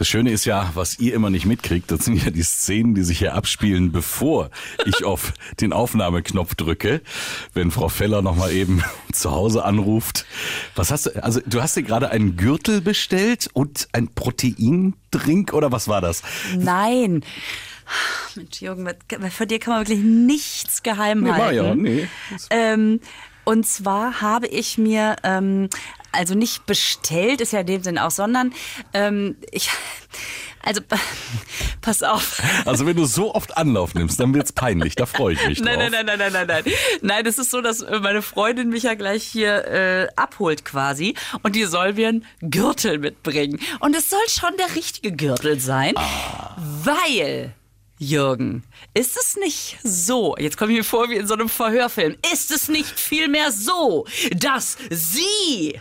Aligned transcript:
Das 0.00 0.08
Schöne 0.08 0.30
ist 0.30 0.46
ja, 0.46 0.70
was 0.72 0.98
ihr 0.98 1.12
immer 1.12 1.28
nicht 1.28 1.44
mitkriegt, 1.44 1.90
das 1.90 2.06
sind 2.06 2.24
ja 2.24 2.30
die 2.30 2.42
Szenen, 2.42 2.94
die 2.94 3.02
sich 3.02 3.18
hier 3.18 3.34
abspielen, 3.34 3.92
bevor 3.92 4.48
ich 4.86 5.04
auf 5.04 5.34
den 5.60 5.74
Aufnahmeknopf 5.74 6.54
drücke, 6.54 7.02
wenn 7.52 7.70
Frau 7.70 7.90
Feller 7.90 8.22
nochmal 8.22 8.50
eben 8.50 8.82
zu 9.12 9.30
Hause 9.30 9.62
anruft. 9.62 10.24
Was 10.74 10.90
hast 10.90 11.04
du, 11.04 11.22
also 11.22 11.42
du 11.44 11.60
hast 11.60 11.76
dir 11.76 11.82
gerade 11.82 12.10
einen 12.10 12.38
Gürtel 12.38 12.80
bestellt 12.80 13.50
und 13.52 13.88
ein 13.92 14.08
Proteindrink 14.08 15.52
oder 15.52 15.70
was 15.70 15.86
war 15.86 16.00
das? 16.00 16.22
Nein. 16.56 17.22
Mensch, 18.36 18.62
Jürgen, 18.62 18.88
für 19.28 19.46
dir 19.46 19.58
kann 19.58 19.74
man 19.74 19.80
wirklich 19.86 20.02
nichts 20.02 20.82
geheim 20.82 21.20
Nee, 21.20 21.30
halten. 21.32 21.42
war 21.44 21.52
ja, 21.52 21.74
nee. 21.74 22.08
Ähm, 22.48 23.00
und 23.44 23.66
zwar 23.66 24.22
habe 24.22 24.46
ich 24.46 24.78
mir, 24.78 25.16
ähm, 25.24 25.68
also 26.12 26.34
nicht 26.34 26.66
bestellt, 26.66 27.40
ist 27.40 27.52
ja 27.52 27.60
in 27.60 27.66
dem 27.66 27.82
Sinn 27.82 27.98
auch, 27.98 28.10
sondern 28.10 28.52
ähm, 28.92 29.36
ich, 29.50 29.70
also 30.62 30.82
pass 31.80 32.02
auf. 32.02 32.42
Also 32.66 32.86
wenn 32.86 32.96
du 32.96 33.06
so 33.06 33.34
oft 33.34 33.56
Anlauf 33.56 33.94
nimmst, 33.94 34.20
dann 34.20 34.34
wird's 34.34 34.52
peinlich, 34.52 34.94
da 34.94 35.06
freue 35.06 35.34
ich 35.34 35.46
mich 35.46 35.58
drauf. 35.58 35.76
Nein, 35.76 35.90
nein, 35.90 36.06
nein, 36.06 36.18
nein, 36.18 36.32
nein, 36.32 36.46
nein, 36.46 36.62
nein. 36.64 36.74
Nein, 37.00 37.26
es 37.26 37.38
ist 37.38 37.50
so, 37.50 37.60
dass 37.60 37.80
äh, 37.80 38.00
meine 38.00 38.22
Freundin 38.22 38.68
mich 38.68 38.82
ja 38.82 38.94
gleich 38.94 39.24
hier 39.24 39.64
äh, 39.66 40.08
abholt 40.16 40.64
quasi 40.64 41.14
und 41.42 41.56
die 41.56 41.64
soll 41.64 41.94
mir 41.94 42.08
einen 42.08 42.26
Gürtel 42.40 42.98
mitbringen. 42.98 43.60
Und 43.80 43.96
es 43.96 44.10
soll 44.10 44.20
schon 44.28 44.56
der 44.58 44.74
richtige 44.76 45.12
Gürtel 45.12 45.60
sein, 45.60 45.94
weil, 46.56 47.54
Jürgen, 48.02 48.64
ist 48.94 49.16
es 49.18 49.36
nicht 49.36 49.76
so, 49.84 50.34
jetzt 50.38 50.56
komme 50.56 50.72
ich 50.72 50.78
mir 50.78 50.84
vor 50.84 51.10
wie 51.10 51.16
in 51.16 51.26
so 51.26 51.34
einem 51.34 51.50
Verhörfilm, 51.50 52.16
ist 52.32 52.50
es 52.50 52.68
nicht 52.70 52.98
vielmehr 52.98 53.52
so, 53.52 54.06
dass 54.34 54.78
sie 54.88 55.78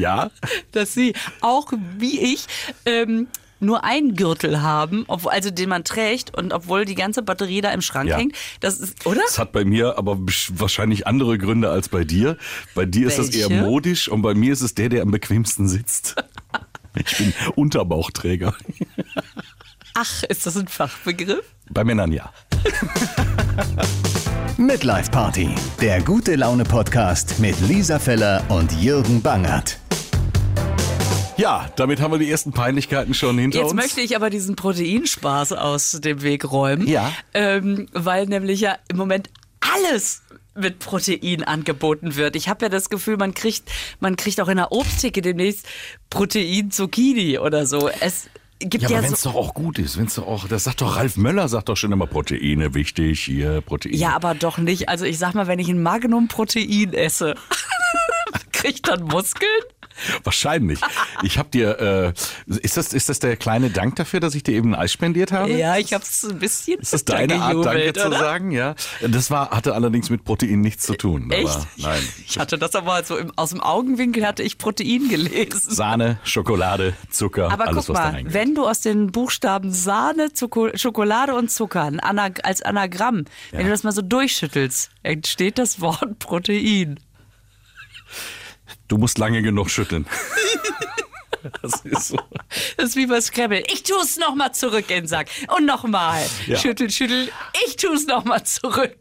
Ja, 0.00 0.30
dass 0.72 0.94
sie 0.94 1.14
auch 1.40 1.72
wie 1.98 2.20
ich 2.20 2.46
ähm, 2.86 3.26
nur 3.58 3.82
einen 3.82 4.14
Gürtel 4.14 4.62
haben, 4.62 5.04
obwohl, 5.08 5.32
also 5.32 5.50
den 5.50 5.68
man 5.68 5.82
trägt 5.84 6.36
und 6.36 6.52
obwohl 6.52 6.84
die 6.84 6.94
ganze 6.94 7.22
Batterie 7.22 7.60
da 7.62 7.72
im 7.72 7.82
Schrank 7.82 8.08
Ja. 8.08 8.16
hängt. 8.16 8.36
Das 8.60 8.78
ist, 8.78 9.04
oder? 9.04 9.20
das 9.26 9.38
hat 9.40 9.50
bei 9.52 9.64
mir 9.64 9.98
aber 9.98 10.18
wahrscheinlich 10.20 11.06
andere 11.08 11.36
Gründe 11.36 11.68
als 11.68 11.88
bei 11.88 12.04
dir. 12.04 12.36
Bei 12.76 12.84
dir 12.86 13.08
ist 13.08 13.18
das 13.18 13.30
eher 13.30 13.50
Welche? 13.50 13.64
modisch 13.64 14.08
und 14.08 14.22
bei 14.22 14.34
mir 14.34 14.52
ist 14.52 14.60
es 14.62 14.74
der, 14.74 14.88
der 14.88 15.02
am 15.02 15.10
bequemsten 15.10 15.66
sitzt. 15.68 16.14
Ich 16.94 17.18
bin 17.18 17.34
Unterbauchträger. 17.56 18.54
Ach, 19.94 20.22
ist 20.24 20.46
das 20.46 20.56
ein 20.56 20.68
Fachbegriff? 20.68 21.44
Bei 21.68 21.82
Männern 21.84 22.12
ja. 22.12 22.32
Midlife 24.56 25.10
Party, 25.10 25.48
der 25.80 26.00
gute 26.02 26.36
Laune 26.36 26.64
Podcast 26.64 27.40
mit 27.40 27.60
Lisa 27.62 27.98
Feller 27.98 28.44
und 28.48 28.72
Jürgen 28.80 29.20
Bangert. 29.20 29.78
Ja, 31.36 31.68
damit 31.76 32.00
haben 32.00 32.12
wir 32.12 32.18
die 32.18 32.30
ersten 32.30 32.52
Peinlichkeiten 32.52 33.14
schon 33.14 33.38
hinter 33.38 33.58
Jetzt 33.58 33.72
uns. 33.72 33.82
möchte 33.82 34.00
ich 34.00 34.14
aber 34.14 34.30
diesen 34.30 34.56
Proteinspaß 34.56 35.52
aus 35.54 35.92
dem 35.92 36.22
Weg 36.22 36.50
räumen. 36.50 36.86
Ja. 36.86 37.10
Ähm, 37.34 37.88
weil 37.92 38.26
nämlich 38.26 38.60
ja 38.60 38.76
im 38.88 38.96
Moment 38.96 39.30
alles 39.60 40.22
mit 40.54 40.78
Protein 40.78 41.42
angeboten 41.42 42.16
wird. 42.16 42.36
Ich 42.36 42.48
habe 42.48 42.66
ja 42.66 42.68
das 42.68 42.90
Gefühl, 42.90 43.16
man 43.16 43.34
kriegt, 43.34 43.70
man 44.00 44.16
kriegt 44.16 44.40
auch 44.40 44.48
in 44.48 44.56
der 44.56 44.70
Obsttheke 44.72 45.22
demnächst 45.22 45.66
Protein 46.10 46.70
Zucchini 46.70 47.38
oder 47.38 47.66
so. 47.66 47.88
Es 47.88 48.28
gibt 48.60 48.82
ja, 48.82 48.90
ja, 48.90 48.96
aber 48.98 49.06
wenn 49.06 49.12
es 49.12 49.22
so. 49.22 49.30
doch 49.30 49.36
auch 49.36 49.54
gut 49.54 49.78
ist, 49.78 49.96
wenn 49.96 50.06
es 50.06 50.14
doch 50.14 50.26
auch, 50.26 50.46
das 50.46 50.64
sagt 50.64 50.82
doch 50.82 50.96
Ralf 50.96 51.16
Möller, 51.16 51.48
sagt 51.48 51.68
doch 51.68 51.76
schon 51.76 51.92
immer 51.92 52.06
Proteine 52.06 52.74
wichtig, 52.74 53.20
hier 53.20 53.62
Proteine. 53.62 53.96
Ja, 53.96 54.14
aber 54.14 54.34
doch 54.34 54.58
nicht. 54.58 54.88
Also 54.88 55.04
ich 55.04 55.18
sag 55.18 55.34
mal, 55.34 55.46
wenn 55.46 55.58
ich 55.58 55.68
ein 55.68 55.82
Magnum-Protein 55.82 56.92
esse, 56.92 57.34
kriegt 58.62 58.88
dann 58.88 59.02
Muskeln? 59.04 59.50
Wahrscheinlich. 60.24 60.80
Ich 61.22 61.36
habe 61.36 61.50
dir, 61.50 61.78
äh, 62.48 62.54
ist 62.62 62.76
das, 62.76 62.94
ist 62.94 63.08
das 63.10 63.18
der 63.18 63.36
kleine 63.36 63.68
Dank 63.70 63.96
dafür, 63.96 64.20
dass 64.20 64.34
ich 64.34 64.42
dir 64.42 64.54
eben 64.54 64.74
ein 64.74 64.80
Eis 64.80 64.92
spendiert 64.92 65.30
habe? 65.32 65.52
Ja, 65.52 65.76
ich 65.76 65.92
hab's 65.92 66.24
ein 66.24 66.38
bisschen 66.38 66.78
Ist 66.78 66.92
das 66.94 67.04
deine 67.04 67.40
Art, 67.42 67.64
Danke 67.66 67.92
zu 67.92 68.06
oder? 68.06 68.18
sagen? 68.18 68.50
Ja. 68.50 68.76
Das 69.06 69.30
war, 69.30 69.50
hatte 69.50 69.74
allerdings 69.74 70.08
mit 70.08 70.24
Protein 70.24 70.60
nichts 70.60 70.84
zu 70.86 70.94
tun. 70.94 71.30
Echt? 71.30 71.48
Aber 71.48 71.66
nein. 71.76 72.02
Ich 72.26 72.38
hatte 72.38 72.56
das 72.56 72.74
aber 72.76 73.02
so 73.04 73.16
im, 73.18 73.32
aus 73.36 73.50
dem 73.50 73.60
Augenwinkel 73.60 74.26
hatte 74.26 74.42
ich 74.42 74.56
Protein 74.58 75.08
gelesen. 75.08 75.74
Sahne, 75.74 76.18
Schokolade, 76.24 76.94
Zucker, 77.10 77.50
Aber 77.50 77.66
alles 77.68 77.86
guck 77.86 77.96
was 77.96 78.02
da 78.02 78.08
mal, 78.08 78.14
reingeht. 78.14 78.32
wenn 78.32 78.54
du 78.54 78.66
aus 78.66 78.80
den 78.80 79.08
Buchstaben 79.12 79.72
Sahne, 79.72 80.32
Zuko 80.32 80.68
Schokolade 80.76 81.34
und 81.34 81.50
Zucker 81.50 81.82
ein 81.84 82.00
Ana 82.00 82.30
als 82.42 82.62
Anagramm, 82.62 83.24
wenn 83.50 83.60
Ja. 83.60 83.66
du 83.66 83.70
das 83.72 83.82
mal 83.82 83.92
so 83.92 84.02
durchschüttelst, 84.02 84.90
entsteht 85.02 85.58
das 85.58 85.80
Wort 85.80 86.18
Protein. 86.20 86.98
Du 88.88 88.98
musst 88.98 89.18
lange 89.18 89.42
genug 89.42 89.70
schütteln. 89.70 90.06
das 91.62 91.80
ist 91.84 92.08
so. 92.08 92.18
Das 92.76 92.90
ist 92.90 92.96
wie 92.96 93.06
bei 93.06 93.20
Scrabble. 93.20 93.62
Ich 93.72 93.82
tue 93.82 94.00
es 94.02 94.18
nochmal 94.18 94.52
zurück 94.52 94.90
in 94.90 94.96
den 95.02 95.06
Sack. 95.06 95.28
Und 95.56 95.64
nochmal. 95.66 96.22
Ja. 96.46 96.56
Schütteln, 96.58 96.90
schütteln. 96.90 97.28
Ich 97.66 97.76
tue 97.76 97.94
es 97.94 98.06
nochmal 98.06 98.44
zurück. 98.44 98.96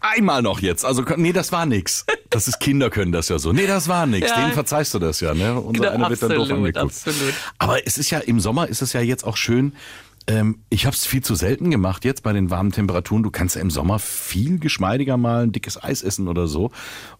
Einmal 0.00 0.42
noch 0.42 0.60
jetzt. 0.60 0.84
Also, 0.84 1.02
nee, 1.16 1.32
das 1.32 1.52
war 1.52 1.66
nix. 1.66 2.04
Das 2.30 2.48
ist, 2.48 2.60
Kinder 2.60 2.90
können 2.90 3.12
das 3.12 3.28
ja 3.28 3.38
so. 3.38 3.52
Nee, 3.52 3.66
das 3.66 3.88
war 3.88 4.06
nix. 4.06 4.28
Ja. 4.28 4.36
Denen 4.36 4.52
verzeihst 4.52 4.92
du 4.94 4.98
das 4.98 5.20
ja, 5.20 5.34
ne? 5.34 5.58
Unser 5.60 5.84
Genau, 5.84 5.94
einer 5.94 6.10
wird 6.10 6.22
dann 6.22 6.30
doof 6.30 6.42
absolut, 6.42 6.76
angeguckt. 6.76 7.06
absolut. 7.06 7.34
Aber 7.58 7.86
es 7.86 7.96
ist 7.96 8.10
ja, 8.10 8.18
im 8.18 8.40
Sommer 8.40 8.68
ist 8.68 8.82
es 8.82 8.92
ja 8.92 9.00
jetzt 9.00 9.24
auch 9.24 9.36
schön, 9.36 9.74
ähm, 10.28 10.62
ich 10.68 10.86
habe 10.86 10.94
es 10.94 11.06
viel 11.06 11.22
zu 11.22 11.34
selten 11.34 11.70
gemacht 11.70 12.04
jetzt 12.04 12.22
bei 12.22 12.32
den 12.32 12.50
warmen 12.50 12.70
Temperaturen. 12.70 13.22
Du 13.22 13.30
kannst 13.30 13.56
ja 13.56 13.62
im 13.62 13.70
Sommer 13.70 13.98
viel 13.98 14.58
geschmeidiger 14.58 15.16
mal 15.16 15.44
ein 15.44 15.52
dickes 15.52 15.82
Eis 15.82 16.02
essen 16.02 16.28
oder 16.28 16.46
so. 16.46 16.70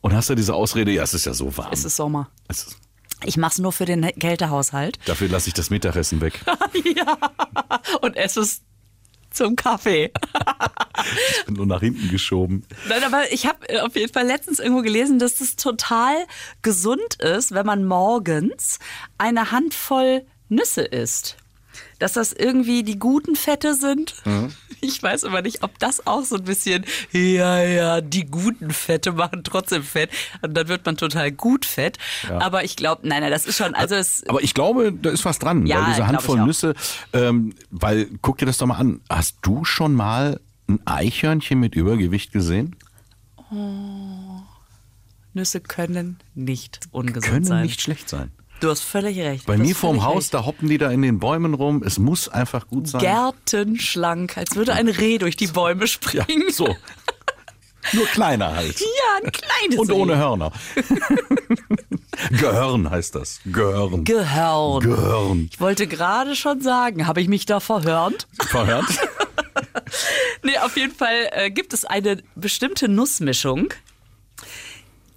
Und 0.00 0.14
hast 0.14 0.28
ja 0.28 0.34
diese 0.34 0.54
Ausrede, 0.54 0.92
ja, 0.92 1.02
es 1.02 1.14
ist 1.14 1.26
ja 1.26 1.34
so 1.34 1.56
warm. 1.56 1.72
Es 1.72 1.84
ist 1.84 1.96
Sommer. 1.96 2.28
Es 2.48 2.68
ist, 2.68 2.76
Ich 3.24 3.36
mach's 3.36 3.58
nur 3.58 3.72
für 3.72 3.86
den 3.86 4.02
Kältehaushalt. 4.02 4.98
dafür 5.06 5.28
lasse 5.28 5.48
ich 5.48 5.54
das 5.54 5.70
Mittagessen 5.70 6.20
weg. 6.20 6.40
ja. 6.96 7.16
Und 8.02 8.16
esse 8.16 8.40
es 8.40 8.60
zum 9.30 9.56
Kaffee. 9.56 10.10
Bin 11.46 11.54
nur 11.54 11.66
nach 11.66 11.80
hinten 11.80 12.10
geschoben. 12.10 12.64
Nein, 12.88 13.04
aber 13.04 13.32
ich 13.32 13.46
habe 13.46 13.84
auf 13.84 13.94
jeden 13.96 14.12
Fall 14.12 14.26
letztens 14.26 14.58
irgendwo 14.58 14.82
gelesen, 14.82 15.18
dass 15.18 15.40
es 15.40 15.56
total 15.56 16.14
gesund 16.62 17.14
ist, 17.20 17.52
wenn 17.52 17.64
man 17.66 17.84
morgens 17.84 18.78
eine 19.16 19.50
Handvoll 19.50 20.26
Nüsse 20.48 20.82
isst. 20.82 21.36
Dass 21.98 22.12
das 22.12 22.32
irgendwie 22.32 22.82
die 22.84 22.98
guten 22.98 23.36
Fette 23.36 23.74
sind. 23.74 24.14
Ich 24.80 25.02
weiß 25.02 25.24
aber 25.24 25.42
nicht, 25.42 25.64
ob 25.64 25.76
das 25.80 26.06
auch 26.06 26.22
so 26.22 26.36
ein 26.36 26.44
bisschen, 26.44 26.84
ja, 27.10 27.60
ja, 27.64 28.00
die 28.00 28.24
guten 28.26 28.70
Fette 28.70 29.10
machen 29.10 29.42
trotzdem 29.42 29.82
Fett. 29.82 30.08
Und 30.40 30.54
dann 30.54 30.68
wird 30.68 30.86
man 30.86 30.96
total 30.96 31.32
gut 31.32 31.64
fett. 31.66 31.98
Aber 32.28 32.62
ich 32.62 32.76
glaube, 32.76 33.08
nein, 33.08 33.22
nein, 33.22 33.32
das 33.32 33.44
ist 33.44 33.56
schon, 33.56 33.74
also 33.74 33.96
es, 33.96 34.22
Aber 34.28 34.40
ich 34.40 34.54
glaube, 34.54 34.92
da 34.92 35.10
ist 35.10 35.24
was 35.24 35.40
dran, 35.40 35.66
Ja, 35.66 35.80
weil 35.80 35.86
diese 35.94 36.06
Handvoll. 36.06 36.42
Nüsse, 36.42 36.74
ähm, 37.12 37.54
weil 37.72 38.06
guck 38.22 38.38
dir 38.38 38.46
das 38.46 38.58
doch 38.58 38.66
mal 38.68 38.76
an. 38.76 39.00
Hast 39.10 39.38
du 39.42 39.64
schon 39.64 39.94
mal 39.94 40.38
ein 40.68 40.78
Eichhörnchen 40.86 41.58
mit 41.58 41.74
Übergewicht 41.74 42.30
gesehen? 42.32 42.76
Nüsse 45.34 45.60
können 45.60 46.18
nicht 46.36 46.80
ungesund 46.92 47.24
Können 47.24 47.44
sein. 47.44 47.62
nicht 47.64 47.80
schlecht 47.80 48.08
sein. 48.08 48.30
Du 48.60 48.70
hast 48.70 48.82
völlig 48.82 49.18
recht. 49.18 49.46
Bei 49.46 49.56
mir 49.56 49.74
vorm 49.74 50.04
Haus, 50.04 50.24
recht. 50.24 50.34
da 50.34 50.44
hoppen 50.44 50.68
die 50.68 50.78
da 50.78 50.90
in 50.90 51.02
den 51.02 51.18
Bäumen 51.20 51.54
rum. 51.54 51.82
Es 51.84 51.98
muss 51.98 52.28
einfach 52.28 52.66
gut 52.66 52.88
sein. 52.88 53.00
Gärtenschlank, 53.00 54.36
als 54.36 54.56
würde 54.56 54.72
ein 54.72 54.88
Reh 54.88 55.18
durch 55.18 55.36
die 55.36 55.46
Bäume 55.46 55.82
ja, 55.82 55.86
springen. 55.86 56.50
so. 56.50 56.76
Nur 57.92 58.06
kleiner 58.06 58.54
halt. 58.54 58.78
Ja, 58.80 59.24
ein 59.24 59.32
kleines 59.32 59.78
Und 59.78 59.92
ohne. 59.92 60.16
Hörner. 60.16 60.52
Gehörn 62.30 62.90
heißt 62.90 63.14
das. 63.14 63.40
Gehörn. 63.46 64.04
Gehörn. 64.04 64.82
Gehörn. 64.82 65.48
Ich 65.52 65.60
wollte 65.60 65.86
gerade 65.86 66.34
schon 66.34 66.60
sagen, 66.60 67.06
habe 67.06 67.20
ich 67.20 67.28
mich 67.28 67.46
da 67.46 67.60
verhört? 67.60 68.26
Verhört? 68.48 68.86
Nee, 70.42 70.58
auf 70.58 70.76
jeden 70.76 70.94
Fall 70.94 71.28
äh, 71.32 71.50
gibt 71.50 71.72
es 71.72 71.84
eine 71.84 72.22
bestimmte 72.36 72.88
Nussmischung, 72.88 73.68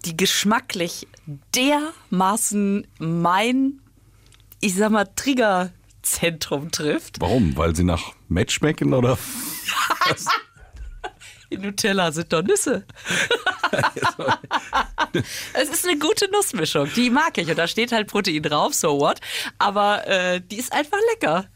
die 0.05 0.17
geschmacklich 0.17 1.07
dermaßen 1.55 2.87
mein, 2.99 3.79
ich 4.59 4.75
sag 4.75 4.91
mal, 4.91 5.07
Triggerzentrum 5.15 6.71
trifft. 6.71 7.21
Warum? 7.21 7.55
Weil 7.57 7.75
sie 7.75 7.83
nach 7.83 8.13
Match 8.27 8.55
schmecken 8.55 8.93
oder? 8.93 9.17
In 11.49 11.61
Nutella 11.61 12.11
sind 12.13 12.31
doch 12.31 12.41
Nüsse. 12.43 12.85
es 15.53 15.69
ist 15.69 15.85
eine 15.85 15.99
gute 15.99 16.31
Nussmischung, 16.31 16.89
die 16.95 17.09
mag 17.09 17.37
ich. 17.37 17.49
Und 17.49 17.57
da 17.57 17.67
steht 17.67 17.91
halt 17.91 18.07
Protein 18.07 18.41
drauf, 18.41 18.73
so 18.73 18.97
what. 19.01 19.19
Aber 19.59 20.07
äh, 20.07 20.39
die 20.39 20.55
ist 20.55 20.71
einfach 20.71 20.97
lecker. 21.13 21.47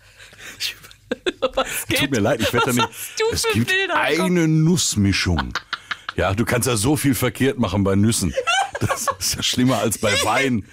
Tut 1.97 2.11
mir 2.11 2.19
leid, 2.19 2.41
ich 2.41 2.51
werde 2.51 2.73
da 2.73 2.73
nicht. 2.73 2.89
es 3.31 3.43
gibt 3.53 3.67
Bilder 3.67 3.95
eine 3.95 4.49
Nussmischung. 4.49 5.53
Ja, 6.15 6.33
du 6.33 6.45
kannst 6.45 6.67
ja 6.67 6.77
so 6.77 6.95
viel 6.95 7.15
verkehrt 7.15 7.59
machen 7.59 7.83
bei 7.83 7.95
Nüssen. 7.95 8.33
Das 8.79 9.07
ist 9.19 9.35
ja 9.35 9.43
schlimmer 9.43 9.79
als 9.79 9.97
bei 9.97 10.11
Wein. 10.23 10.65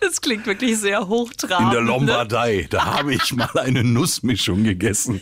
Das 0.00 0.20
klingt 0.20 0.46
wirklich 0.46 0.78
sehr 0.78 1.08
hochtrabend. 1.08 1.66
In 1.66 1.70
der 1.72 1.80
ne? 1.80 1.86
Lombardei, 1.88 2.66
da 2.70 2.84
habe 2.84 3.14
ich 3.14 3.32
mal 3.32 3.50
eine 3.58 3.84
Nussmischung 3.84 4.64
gegessen. 4.64 5.20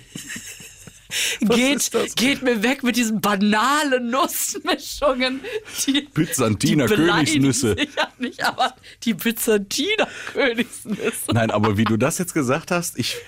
Geht, 1.40 1.90
geht 2.16 2.42
mir 2.42 2.62
weg 2.62 2.82
mit 2.82 2.96
diesen 2.96 3.20
banalen 3.20 4.10
Nussmischungen. 4.10 5.40
Die, 5.86 6.02
Byzantiner 6.02 6.86
die 6.86 6.94
Königsnüsse. 6.94 7.76
Ja 7.96 8.08
nicht, 8.18 8.42
aber 8.44 8.74
die 9.04 9.14
Byzantiner 9.14 10.08
Königsnüsse. 10.32 11.32
Nein, 11.32 11.50
aber 11.50 11.76
wie 11.76 11.84
du 11.84 11.96
das 11.96 12.18
jetzt 12.18 12.34
gesagt 12.34 12.70
hast, 12.70 12.98
ich. 12.98 13.16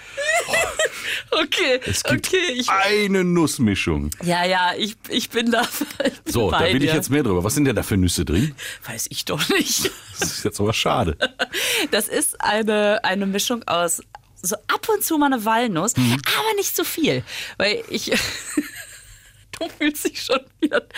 Okay, 1.31 1.81
Es 1.87 2.03
gibt 2.05 2.29
okay. 2.29 2.53
Ich, 2.55 2.69
eine 2.69 3.25
Nussmischung. 3.25 4.11
ja, 4.23 4.45
ja, 4.45 4.73
ich, 4.77 4.97
ich 5.09 5.31
bin 5.31 5.51
da. 5.51 5.63
Ich 6.05 6.21
bin 6.23 6.33
So, 6.33 6.51
da 6.51 6.61
will 6.61 6.77
ich 6.83 6.91
dir. 6.91 6.95
jetzt 6.95 7.11
mehr 7.11 7.23
drüber. 7.23 7.45
Was 7.45 7.55
sind 7.55 7.65
denn 7.67 7.77
da 7.77 7.83
für 7.83 7.97
Nüsse 7.97 8.25
drin? 8.25 8.55
Weiß 8.87 9.07
ich 9.11 9.25
doch 9.25 9.49
nicht. 9.49 9.91
Das 10.19 10.33
ist 10.33 10.45
jetzt 10.45 10.61
aber 10.61 10.73
schade. 10.73 11.17
Das 11.91 12.09
ist 12.09 12.41
eine, 12.41 13.05
eine 13.05 13.27
Mischung 13.27 13.63
aus 13.67 14.03
so 14.47 14.57
ab 14.69 14.89
und 14.95 15.03
zu 15.03 15.19
mal 15.19 15.33
eine 15.33 15.45
Walnuss, 15.45 15.97
Mhm. 15.97 16.13
aber 16.13 16.55
nicht 16.57 16.77
so 16.77 16.85
viel. 16.85 17.23
Weil 17.59 17.83
ich. 17.89 18.07
du 19.59 19.69
fühlst 19.79 20.05
dich 20.05 20.23
schon 20.23 20.41
wieder. 20.61 20.83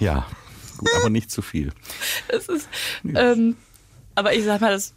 Ja, 0.00 0.26
gut, 0.78 0.88
aber 0.98 1.10
nicht 1.10 1.30
zu 1.30 1.42
viel. 1.42 1.72
Es 2.28 2.48
ist. 2.48 2.68
Ähm, 3.04 3.56
aber 4.16 4.34
ich 4.34 4.44
sag 4.44 4.60
mal, 4.60 4.72
das 4.72 4.94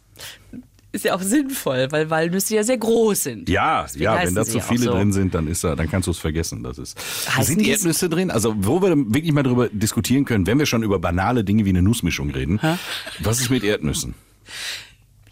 ist 0.90 1.04
ja 1.04 1.14
auch 1.14 1.20
sinnvoll, 1.22 1.88
weil 1.92 2.10
Walnüsse 2.10 2.56
ja 2.56 2.64
sehr 2.64 2.78
groß 2.78 3.22
sind. 3.22 3.48
Ja, 3.48 3.82
Deswegen 3.84 4.04
ja, 4.04 4.22
wenn 4.24 4.34
da 4.34 4.44
zu 4.44 4.60
viele 4.60 4.84
so. 4.84 4.92
drin 4.92 5.12
sind, 5.12 5.34
dann 5.34 5.46
ist 5.46 5.64
er, 5.64 5.76
dann 5.76 5.88
kannst 5.90 6.06
du 6.06 6.10
es 6.10 6.18
vergessen. 6.18 6.62
Das 6.64 6.78
ist. 6.78 6.98
Heißen 7.28 7.44
sind 7.44 7.58
die- 7.60 7.70
Erdnüsse 7.70 8.08
drin? 8.08 8.30
Also, 8.32 8.54
wo 8.58 8.82
wir 8.82 8.96
wirklich 8.96 9.32
mal 9.32 9.42
drüber 9.44 9.68
diskutieren 9.68 10.24
können, 10.24 10.46
wenn 10.46 10.58
wir 10.58 10.66
schon 10.66 10.82
über 10.82 10.98
banale 10.98 11.44
Dinge 11.44 11.64
wie 11.64 11.70
eine 11.70 11.82
Nussmischung 11.82 12.30
reden, 12.30 12.60
was 13.20 13.40
ist 13.40 13.50
mit 13.50 13.62
Erdnüssen? 13.62 14.14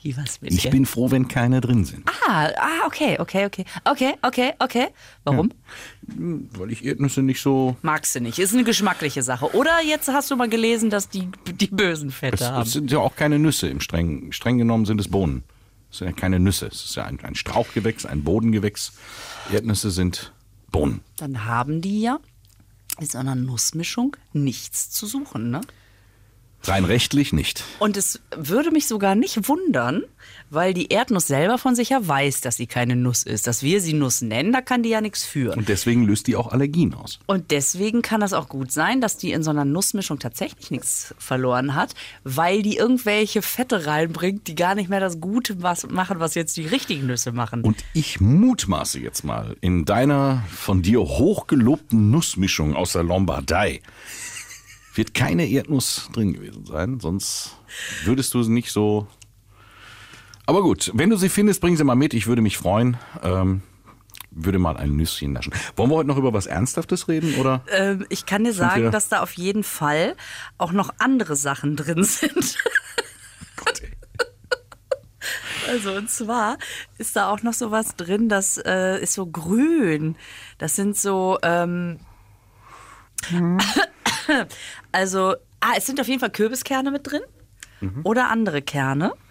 Wie 0.02 0.16
was 0.16 0.40
mit 0.40 0.52
Ich 0.52 0.69
bin 0.70 0.84
froh, 0.84 1.10
wenn 1.10 1.28
keine 1.28 1.60
drin 1.60 1.84
sind. 1.84 2.08
Ah, 2.26 2.46
ah, 2.56 2.87
okay, 2.87 3.19
okay, 3.20 3.46
okay. 3.46 3.64
Okay, 3.84 4.14
okay, 4.22 4.52
okay. 4.58 4.88
Warum? 5.25 5.52
Weil 6.06 6.72
ich 6.72 6.84
Erdnüsse 6.84 7.22
nicht 7.22 7.40
so. 7.40 7.76
Magst 7.82 8.14
du 8.14 8.20
nicht. 8.20 8.38
Ist 8.38 8.52
eine 8.52 8.64
geschmackliche 8.64 9.22
Sache. 9.22 9.54
Oder 9.54 9.81
jetzt 9.87 10.08
hast 10.08 10.31
du 10.31 10.37
mal 10.37 10.49
gelesen, 10.49 10.90
dass 10.90 11.08
die, 11.08 11.28
die 11.54 11.69
bösen 11.69 12.10
Fette 12.10 12.37
Es, 12.37 12.50
haben. 12.50 12.62
es 12.62 12.72
sind 12.72 12.90
ja 12.90 12.99
auch 12.99 13.14
keine 13.14 13.38
Nüsse. 13.38 13.69
Im 13.69 13.81
streng, 13.81 14.32
streng 14.32 14.58
genommen 14.58 14.87
sind 14.87 15.00
es 15.00 15.08
Bohnen. 15.08 15.44
Es 15.90 15.99
sind 15.99 16.08
ja 16.08 16.12
keine 16.14 16.40
Nüsse. 16.40 16.66
Es 16.66 16.84
ist 16.84 16.96
ja 16.96 17.04
ein, 17.04 17.20
ein 17.20 17.34
Strauchgewächs, 17.34 18.04
ein 18.04 18.25
Bodengewächs. 18.25 18.93
Erdnüsse 19.52 19.90
sind 19.90 20.32
Bohnen. 20.72 21.00
Dann 21.16 21.44
haben 21.44 21.81
die 21.81 22.00
ja 22.00 22.19
in 22.99 23.06
so 23.06 23.19
einer 23.19 23.34
Nussmischung 23.34 24.16
nichts 24.32 24.90
zu 24.90 25.06
suchen, 25.06 25.50
ne? 25.50 25.60
Rein 26.64 26.85
rechtlich 26.85 27.32
nicht. 27.32 27.64
Und 27.79 27.97
es 27.97 28.20
würde 28.37 28.70
mich 28.70 28.87
sogar 28.87 29.14
nicht 29.14 29.49
wundern, 29.49 30.05
weil 30.50 30.75
die 30.75 30.88
Erdnuss 30.88 31.26
selber 31.26 31.59
von 31.59 31.75
sich 31.75 31.88
ja 31.88 32.06
weiß, 32.06 32.43
dass 32.43 32.56
sie 32.56 32.67
keine 32.67 32.94
Nuss 32.94 33.23
ist. 33.23 33.47
Dass 33.47 33.62
wir 33.62 33.81
sie 33.81 33.94
Nuss 33.94 34.20
nennen, 34.20 34.53
da 34.53 34.61
kann 34.61 34.82
die 34.82 34.91
ja 34.91 35.00
nichts 35.00 35.25
für. 35.25 35.56
Und 35.56 35.69
deswegen 35.69 36.05
löst 36.05 36.26
die 36.26 36.37
auch 36.37 36.53
Allergien 36.53 36.94
aus. 36.94 37.19
Und 37.26 37.50
deswegen 37.50 38.03
kann 38.03 38.20
das 38.20 38.32
auch 38.32 38.49
gut 38.49 38.70
sein, 38.70 39.00
dass 39.00 39.17
die 39.17 39.32
in 39.32 39.43
so 39.43 39.50
einer 39.50 39.64
Nussmischung 39.64 40.19
tatsächlich 40.19 40.70
nichts 40.70 41.14
verloren 41.19 41.75
hat, 41.75 41.94
weil 42.23 42.62
die 42.62 42.76
irgendwelche 42.76 43.43
Fette 43.43 43.87
reinbringt, 43.87 44.47
die 44.47 44.55
gar 44.55 44.75
nicht 44.75 44.91
mehr 44.91 45.00
das 45.00 45.20
Gute 45.20 45.62
was 45.62 45.88
machen, 45.88 46.20
was 46.20 46.35
jetzt 46.35 46.56
die 46.56 46.67
richtigen 46.67 47.06
Nüsse 47.06 47.32
machen. 47.32 47.62
Und 47.62 47.82
ich 47.94 48.20
mutmaße 48.20 49.00
jetzt 49.00 49.25
mal, 49.25 49.56
in 49.61 49.85
deiner 49.85 50.44
von 50.55 50.82
dir 50.82 51.00
hochgelobten 51.00 52.11
Nussmischung 52.11 52.76
aus 52.76 52.93
der 52.93 53.03
Lombardei 53.03 53.81
wird 54.94 55.15
keine 55.15 55.49
Erdnuss 55.49 56.11
drin 56.12 56.33
gewesen 56.35 56.67
sein, 56.67 57.00
sonst 57.00 57.56
würdest 58.05 58.35
du 58.35 58.43
sie 58.43 58.53
nicht 58.53 58.71
so. 58.73 59.06
Aber 60.47 60.62
gut, 60.62 60.91
wenn 60.94 61.11
du 61.11 61.17
sie 61.17 61.29
findest, 61.29 61.61
bring 61.61 61.77
sie 61.77 61.85
mal 61.85 61.94
mit. 61.94 62.15
Ich 62.15 62.27
würde 62.27 62.43
mich 62.43 62.59
freuen. 62.59 62.97
Ähm, 63.23 63.62
würde 64.35 64.59
mal 64.59 64.77
ein 64.77 64.97
Nüsschen 64.97 65.33
naschen. 65.33 65.53
Wollen 65.77 65.91
wir 65.91 65.97
heute 65.97 66.09
noch 66.09 66.17
über 66.17 66.33
was 66.33 66.47
Ernsthaftes 66.47 67.09
reden, 67.09 67.35
oder? 67.37 67.62
ähm, 67.71 68.06
ich 68.09 68.27
kann 68.27 68.44
dir 68.44 68.53
sagen, 68.53 68.91
dass 68.91 69.09
da 69.09 69.21
auf 69.21 69.33
jeden 69.33 69.62
Fall 69.62 70.17
auch 70.59 70.73
noch 70.73 70.91
andere 70.99 71.37
Sachen 71.37 71.77
drin 71.77 72.03
sind. 72.05 72.35
Gott, 73.56 73.83
ey. 73.83 73.91
Also 75.69 75.93
und 75.93 76.11
zwar 76.11 76.59
ist 76.99 77.15
da 77.15 77.31
auch 77.31 77.43
noch 77.43 77.53
sowas 77.53 77.95
drin, 77.97 78.29
das 78.29 78.59
äh, 78.59 79.00
ist 79.00 79.15
so 79.15 79.27
grün. 79.27 80.17
Das 80.59 80.77
sind 80.77 80.97
so, 80.97 81.38
ähm, 81.43 82.00
also, 84.93 85.35
ah, 85.61 85.73
es 85.77 85.87
sind 85.87 86.01
auf 86.01 86.09
jeden 86.09 86.21
Fall 86.21 86.31
Kürbiskerne 86.31 86.91
mit 86.91 87.11
drin 87.11 87.23
oder 88.05 88.29
andere 88.31 88.63
Kerne. 88.63 89.13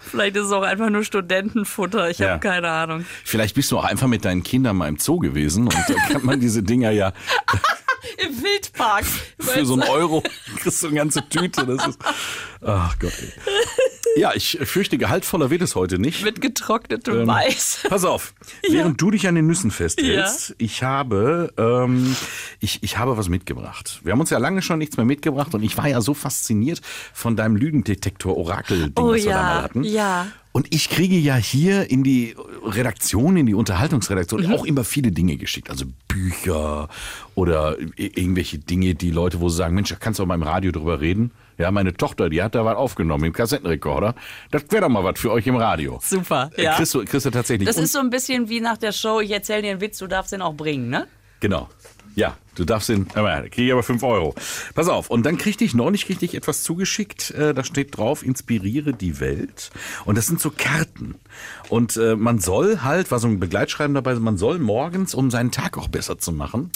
Vielleicht 0.00 0.36
ist 0.36 0.46
es 0.46 0.52
auch 0.52 0.62
einfach 0.62 0.88
nur 0.90 1.02
Studentenfutter, 1.04 2.08
ich 2.08 2.18
Ja. 2.18 2.30
habe 2.30 2.40
keine 2.40 2.70
Ahnung. 2.70 3.04
Vielleicht 3.24 3.54
bist 3.56 3.72
du 3.72 3.78
auch 3.78 3.84
einfach 3.84 4.06
mit 4.06 4.24
deinen 4.24 4.42
Kindern 4.44 4.76
mal 4.76 4.88
im 4.88 4.98
Zoo 4.98 5.18
gewesen 5.18 5.64
und 5.64 5.74
da 5.74 5.94
kann 6.12 6.24
man 6.24 6.38
diese 6.40 6.62
Dinger 6.62 6.90
ja 6.92 7.12
Im 8.18 8.40
Wildpark. 8.42 9.04
für 9.40 9.66
so 9.66 9.74
einen 9.74 9.82
Euro 9.82 10.22
kriegst 10.60 10.82
du 10.82 10.86
eine 10.86 10.96
ganze 10.96 11.28
Tüte. 11.28 11.66
Das 11.66 11.86
ist. 11.88 11.98
Ach 12.64 12.96
Gott. 13.00 13.12
Ey. 13.20 13.32
Ja, 14.16 14.32
ich 14.34 14.58
fürchte, 14.62 14.96
gehaltvoller 14.98 15.50
wird 15.50 15.60
es 15.62 15.74
heute 15.74 15.98
nicht. 15.98 16.24
Mit 16.24 16.40
getrocknetem 16.40 17.20
Ähm, 17.20 17.26
Mais. 17.26 17.80
Pass 17.88 18.04
auf, 18.04 18.32
während 18.70 19.00
du 19.00 19.10
dich 19.10 19.28
an 19.28 19.34
den 19.34 19.46
Nüssen 19.46 19.70
festhältst, 19.70 20.54
ich 20.58 20.82
habe, 20.82 21.52
ähm, 21.58 22.16
ich, 22.60 22.82
ich 22.82 22.96
habe 22.96 23.16
was 23.18 23.28
mitgebracht. 23.28 24.00
Wir 24.04 24.12
haben 24.12 24.20
uns 24.20 24.30
ja 24.30 24.38
lange 24.38 24.62
schon 24.62 24.78
nichts 24.78 24.96
mehr 24.96 25.04
mitgebracht 25.04 25.54
und 25.54 25.62
ich 25.62 25.76
war 25.76 25.86
ja 25.86 26.00
so 26.00 26.14
fasziniert 26.14 26.80
von 27.12 27.36
deinem 27.36 27.56
Lügendetektor-Orakel-Ding, 27.56 28.92
Oh 28.96 29.10
was 29.12 29.24
wir 29.24 29.24
da 29.24 29.30
ja, 29.30 29.42
mal 29.42 29.62
hatten. 29.62 29.84
ja. 29.84 30.26
Und 30.52 30.74
ich 30.74 30.88
kriege 30.88 31.16
ja 31.18 31.34
hier 31.36 31.90
in 31.90 32.02
die 32.02 32.34
Redaktion, 32.64 33.36
in 33.36 33.44
die 33.44 33.52
Unterhaltungsredaktion 33.52 34.40
Mhm. 34.46 34.54
auch 34.54 34.64
immer 34.64 34.84
viele 34.84 35.12
Dinge 35.12 35.36
geschickt. 35.36 35.68
Also 35.68 35.84
Bücher 36.08 36.88
oder 37.34 37.76
irgendwelche 37.96 38.56
Dinge, 38.58 38.94
die 38.94 39.10
Leute, 39.10 39.40
wo 39.42 39.50
sie 39.50 39.56
sagen, 39.58 39.74
Mensch, 39.74 39.90
da 39.90 39.96
kannst 39.96 40.18
du 40.18 40.22
auch 40.22 40.26
mal 40.26 40.34
im 40.36 40.42
Radio 40.42 40.72
drüber 40.72 41.02
reden. 41.02 41.30
Ja, 41.58 41.70
meine 41.70 41.94
Tochter, 41.94 42.28
die 42.28 42.42
hat 42.42 42.54
da 42.54 42.64
was 42.64 42.76
aufgenommen 42.76 43.24
im 43.24 43.32
Kassettenrekorder. 43.32 44.14
Das 44.50 44.64
wäre 44.70 44.82
doch 44.82 44.88
mal 44.88 45.02
was 45.04 45.18
für 45.18 45.32
euch 45.32 45.46
im 45.46 45.56
Radio. 45.56 45.98
Super, 46.02 46.50
Äh, 46.56 46.64
ja. 46.64 46.74
Kriegst 46.74 46.94
du, 46.94 47.04
kriegst 47.04 47.24
du 47.26 47.30
tatsächlich. 47.30 47.66
Das 47.66 47.78
ist 47.78 47.92
so 47.92 47.98
ein 47.98 48.10
bisschen 48.10 48.48
wie 48.48 48.60
nach 48.60 48.76
der 48.76 48.92
Show, 48.92 49.20
ich 49.20 49.30
erzähle 49.30 49.62
dir 49.62 49.70
einen 49.70 49.80
Witz, 49.80 49.98
du 49.98 50.06
darfst 50.06 50.32
den 50.32 50.42
auch 50.42 50.54
bringen, 50.54 50.90
ne? 50.90 51.06
Genau. 51.40 51.68
Ja, 52.14 52.36
du 52.56 52.64
darfst 52.64 52.88
den, 52.88 53.06
aber 53.14 53.42
kriege 53.42 53.66
ich 53.66 53.72
aber 53.72 53.82
5 53.82 54.02
Euro. 54.02 54.34
Pass 54.74 54.88
auf, 54.88 55.10
und 55.10 55.24
dann 55.24 55.38
kriegte 55.38 55.64
ich 55.64 55.74
neulich 55.74 56.08
ich 56.08 56.34
etwas 56.34 56.62
zugeschickt, 56.62 57.30
äh, 57.32 57.54
da 57.54 57.62
steht 57.62 57.96
drauf, 57.96 58.24
inspiriere 58.24 58.92
die 58.92 59.20
Welt. 59.20 59.70
Und 60.04 60.18
das 60.18 60.26
sind 60.26 60.40
so 60.40 60.50
Karten. 60.50 61.14
Und 61.68 61.96
äh, 61.96 62.16
man 62.16 62.38
soll 62.38 62.80
halt, 62.82 63.10
war 63.10 63.18
so 63.18 63.28
ein 63.28 63.38
Begleitschreiben 63.38 63.94
dabei, 63.94 64.14
man 64.14 64.38
soll 64.38 64.58
morgens, 64.58 65.14
um 65.14 65.30
seinen 65.30 65.50
Tag 65.50 65.76
auch 65.78 65.88
besser 65.88 66.18
zu 66.18 66.32
machen, 66.32 66.70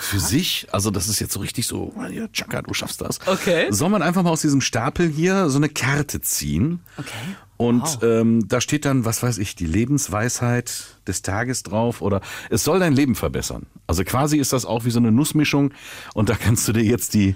für 0.00 0.20
sich, 0.20 0.68
also 0.72 0.90
das 0.90 1.08
ist 1.08 1.20
jetzt 1.20 1.32
so 1.32 1.40
richtig 1.40 1.66
so, 1.66 1.92
ja, 2.10 2.28
Chaka, 2.28 2.62
du 2.62 2.74
schaffst 2.74 3.00
das. 3.00 3.18
Okay. 3.26 3.66
Soll 3.70 3.90
man 3.90 4.02
einfach 4.02 4.22
mal 4.22 4.30
aus 4.30 4.42
diesem 4.42 4.60
Stapel 4.60 5.08
hier 5.08 5.48
so 5.48 5.58
eine 5.58 5.68
Karte 5.68 6.20
ziehen. 6.20 6.80
Okay. 6.96 7.10
Und 7.56 8.00
ähm, 8.02 8.48
da 8.48 8.60
steht 8.60 8.84
dann, 8.84 9.04
was 9.04 9.22
weiß 9.22 9.38
ich, 9.38 9.54
die 9.54 9.66
Lebensweisheit 9.66 10.86
des 11.06 11.22
Tages 11.22 11.62
drauf 11.62 12.02
oder 12.02 12.20
es 12.50 12.64
soll 12.64 12.80
dein 12.80 12.92
Leben 12.92 13.14
verbessern. 13.14 13.66
Also 13.86 14.02
quasi 14.02 14.38
ist 14.38 14.52
das 14.52 14.64
auch 14.64 14.84
wie 14.84 14.90
so 14.90 14.98
eine 14.98 15.12
Nussmischung 15.24 15.72
und 16.12 16.28
da 16.28 16.34
kannst 16.34 16.68
du 16.68 16.72
dir 16.74 16.82
jetzt 16.84 17.14
die, 17.14 17.34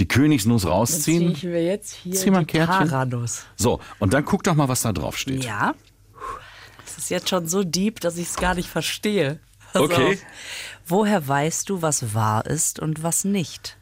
die 0.00 0.08
Königsnuss 0.08 0.66
rausziehen. 0.66 1.36
mir 1.42 1.64
jetzt 1.64 1.92
hier 1.94 2.12
Zieh 2.14 2.30
mal 2.32 2.40
ein 2.40 2.46
die 2.48 2.52
Kärtchen. 2.58 2.88
Paranuss. 2.88 3.44
So, 3.54 3.80
und 4.00 4.12
dann 4.12 4.24
guck 4.24 4.42
doch 4.42 4.54
mal, 4.56 4.68
was 4.68 4.82
da 4.82 4.92
drauf 4.92 5.16
steht. 5.16 5.44
Ja. 5.44 5.74
Das 6.84 6.98
ist 6.98 7.10
jetzt 7.10 7.28
schon 7.28 7.46
so 7.46 7.62
deep, 7.62 8.00
dass 8.00 8.16
ich 8.18 8.26
es 8.28 8.36
gar 8.36 8.54
nicht 8.56 8.68
verstehe. 8.68 9.38
Pass 9.72 9.82
Okay. 9.82 10.14
auf. 10.14 10.18
Woher 10.86 11.26
weißt 11.28 11.68
du, 11.68 11.80
was 11.82 12.12
wahr 12.14 12.44
ist 12.46 12.80
und 12.80 13.02
was 13.04 13.24
nicht? 13.24 13.76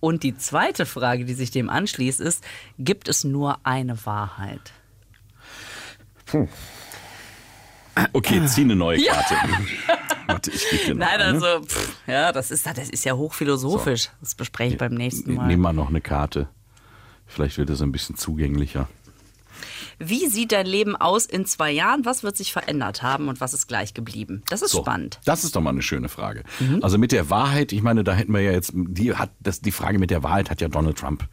Und 0.00 0.22
die 0.22 0.36
zweite 0.36 0.86
Frage, 0.86 1.24
die 1.26 1.34
sich 1.34 1.50
dem 1.50 1.68
anschließt, 1.68 2.20
ist, 2.20 2.42
gibt 2.78 3.08
es 3.08 3.22
nur 3.24 3.58
eine 3.64 4.04
Wahrheit? 4.06 4.72
Okay, 8.12 8.42
zieh 8.46 8.62
eine 8.62 8.74
neue 8.76 9.02
Karte. 9.04 9.34
Warte, 10.32 10.50
ich 10.50 10.88
noch 10.88 10.96
Nein, 10.96 11.08
eine. 11.20 11.24
also, 11.24 11.64
pff, 11.64 11.96
ja, 12.06 12.32
das 12.32 12.50
ist, 12.50 12.66
das 12.66 12.88
ist 12.88 13.04
ja 13.04 13.14
hochphilosophisch. 13.14 14.10
Das 14.20 14.34
bespreche 14.34 14.72
ich 14.74 14.78
beim 14.78 14.94
nächsten 14.94 15.34
Mal. 15.34 15.46
Nimm 15.46 15.60
mal 15.60 15.72
noch 15.72 15.88
eine 15.88 16.00
Karte. 16.00 16.48
Vielleicht 17.26 17.58
wird 17.58 17.70
es 17.70 17.80
ein 17.82 17.92
bisschen 17.92 18.16
zugänglicher. 18.16 18.88
Wie 19.98 20.26
sieht 20.26 20.52
dein 20.52 20.66
Leben 20.66 20.96
aus 20.96 21.26
in 21.26 21.46
zwei 21.46 21.70
Jahren? 21.70 22.04
Was 22.04 22.22
wird 22.22 22.36
sich 22.36 22.52
verändert 22.52 23.02
haben 23.02 23.28
und 23.28 23.40
was 23.40 23.54
ist 23.54 23.68
gleich 23.68 23.94
geblieben? 23.94 24.42
Das 24.48 24.62
ist 24.62 24.72
So, 24.72 24.80
spannend. 24.80 25.20
Das 25.24 25.44
ist 25.44 25.54
doch 25.54 25.60
mal 25.60 25.70
eine 25.70 25.82
schöne 25.82 26.08
Frage. 26.08 26.42
Mhm. 26.58 26.80
Also 26.82 26.98
mit 26.98 27.12
der 27.12 27.30
Wahrheit, 27.30 27.72
ich 27.72 27.82
meine, 27.82 28.02
da 28.02 28.12
hätten 28.14 28.32
wir 28.34 28.40
ja 28.40 28.50
jetzt, 28.52 28.72
die 28.74 29.14
hat, 29.14 29.30
das, 29.40 29.60
die 29.60 29.70
Frage 29.70 29.98
mit 29.98 30.10
der 30.10 30.22
Wahrheit 30.22 30.50
hat 30.50 30.60
ja 30.60 30.68
Donald 30.68 30.98
Trump 30.98 31.28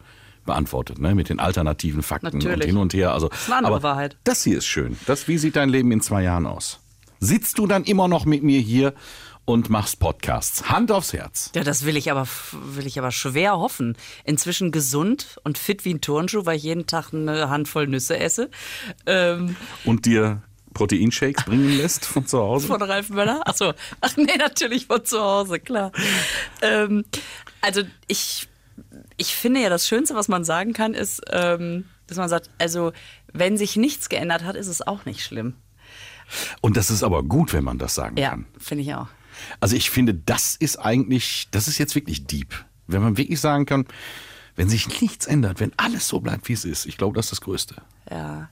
beantwortet, 0.46 0.98
ne? 0.98 1.14
Mit 1.14 1.28
den 1.28 1.38
alternativen 1.40 2.02
Fakten 2.02 2.28
und 2.28 2.34
Natürlich. 2.44 2.66
hin 2.66 2.76
und 2.76 2.94
her. 2.94 3.12
Also, 3.12 3.28
ist 3.28 3.46
eine 3.48 3.56
andere 3.56 3.74
aber 3.74 3.82
Wahrheit. 3.82 4.16
Das 4.24 4.44
hier 4.44 4.58
ist 4.58 4.66
schön. 4.66 4.96
Das, 5.06 5.26
wie 5.28 5.36
sieht 5.38 5.56
dein 5.56 5.68
Leben 5.68 5.90
in 5.92 6.00
zwei 6.00 6.22
Jahren 6.22 6.46
aus? 6.46 6.80
Sitzt 7.20 7.58
du 7.58 7.66
dann 7.66 7.84
immer 7.84 8.08
noch 8.08 8.24
mit 8.24 8.42
mir 8.42 8.60
hier 8.60 8.94
und 9.44 9.68
machst 9.68 10.00
Podcasts? 10.00 10.70
Hand 10.70 10.90
aufs 10.90 11.12
Herz. 11.12 11.52
Ja, 11.54 11.62
das 11.62 11.84
will 11.84 11.98
ich 11.98 12.10
aber 12.10 12.26
will 12.52 12.86
ich 12.86 12.98
aber 12.98 13.12
schwer 13.12 13.58
hoffen. 13.58 13.94
Inzwischen 14.24 14.72
gesund 14.72 15.38
und 15.44 15.58
fit 15.58 15.84
wie 15.84 15.92
ein 15.92 16.00
Turnschuh, 16.00 16.46
weil 16.46 16.56
ich 16.56 16.62
jeden 16.62 16.86
Tag 16.86 17.12
eine 17.12 17.50
Handvoll 17.50 17.86
Nüsse 17.88 18.18
esse. 18.18 18.50
Ähm, 19.04 19.54
Und 19.84 20.06
dir 20.06 20.42
Proteinshakes 20.72 21.44
bringen 21.44 21.76
lässt 21.76 22.06
von 22.06 22.26
zu 22.26 22.38
Hause? 22.38 22.68
Von 22.68 22.80
Ralf 22.80 23.10
Möller? 23.10 23.42
Achso, 23.46 23.74
ach 24.00 24.16
nee, 24.16 24.36
natürlich 24.38 24.86
von 24.86 25.04
zu 25.04 25.20
Hause, 25.20 25.60
klar. 25.60 25.92
Ähm, 26.62 27.04
also 27.60 27.82
ich, 28.06 28.48
ich 29.18 29.34
finde 29.34 29.60
ja, 29.60 29.68
das 29.68 29.86
Schönste, 29.86 30.14
was 30.14 30.28
man 30.28 30.44
sagen 30.44 30.72
kann, 30.72 30.94
ist, 30.94 31.20
ähm, 31.30 31.84
dass 32.06 32.16
man 32.16 32.30
sagt, 32.30 32.48
also 32.58 32.92
wenn 33.32 33.58
sich 33.58 33.76
nichts 33.76 34.08
geändert 34.08 34.44
hat, 34.44 34.56
ist 34.56 34.68
es 34.68 34.80
auch 34.80 35.04
nicht 35.04 35.22
schlimm. 35.22 35.54
Und 36.60 36.76
das 36.76 36.90
ist 36.90 37.02
aber 37.02 37.22
gut, 37.22 37.52
wenn 37.52 37.64
man 37.64 37.78
das 37.78 37.94
sagen 37.94 38.16
Ja, 38.16 38.30
kann. 38.30 38.46
finde 38.58 38.82
ich 38.84 38.94
auch. 38.94 39.08
Also 39.60 39.76
ich 39.76 39.90
finde, 39.90 40.14
das 40.14 40.56
ist 40.56 40.76
eigentlich, 40.78 41.48
das 41.50 41.68
ist 41.68 41.78
jetzt 41.78 41.94
wirklich 41.94 42.26
deep. 42.26 42.54
Wenn 42.86 43.02
man 43.02 43.16
wirklich 43.16 43.40
sagen 43.40 43.66
kann, 43.66 43.86
wenn 44.56 44.68
sich 44.68 45.00
nichts 45.00 45.26
ändert, 45.26 45.60
wenn 45.60 45.72
alles 45.76 46.08
so 46.08 46.20
bleibt, 46.20 46.48
wie 46.48 46.52
es 46.52 46.64
ist, 46.64 46.84
ich 46.84 46.98
glaube, 46.98 47.14
das 47.16 47.26
ist 47.26 47.30
das 47.32 47.40
Größte. 47.40 47.76
Ja, 48.10 48.50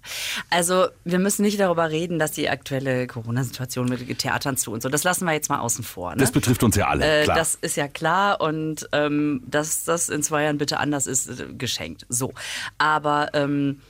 also 0.49 0.87
wir 1.05 1.19
müssen 1.19 1.43
nicht 1.43 1.59
darüber 1.59 1.91
reden, 1.91 2.19
dass 2.21 2.31
die 2.31 2.49
aktuelle 2.49 3.09
Corona-Situation 3.09 3.89
mit 3.89 4.19
Theatern 4.21 4.57
zu 4.57 4.71
und 4.73 4.81
so, 4.83 4.89
das 4.89 5.03
lassen 5.03 5.25
wir 5.25 5.33
jetzt 5.33 5.51
mal 5.51 5.59
außen 5.59 5.83
vor. 5.85 6.13
Ne? 6.13 6.19
Das 6.19 6.31
betrifft 6.31 6.63
uns 6.63 6.77
ja 6.77 6.87
alle, 6.87 7.23
Äh, 7.23 7.25
klar. 7.25 7.37
Das 7.37 7.57
ist 7.57 7.77
ja 7.77 7.89
klar 7.89 8.41
und 8.41 8.89
ähm, 8.93 9.43
dass 9.47 9.85
das 9.85 10.09
in 10.09 10.23
zwei 10.23 10.45
Jahren 10.45 10.59
bitte 10.59 10.79
anders 10.79 11.07
ist, 11.09 11.29
äh, 11.29 11.47
geschenkt. 11.53 12.07
So, 12.09 12.33
aber 12.79 13.31
ähm, 13.35 13.81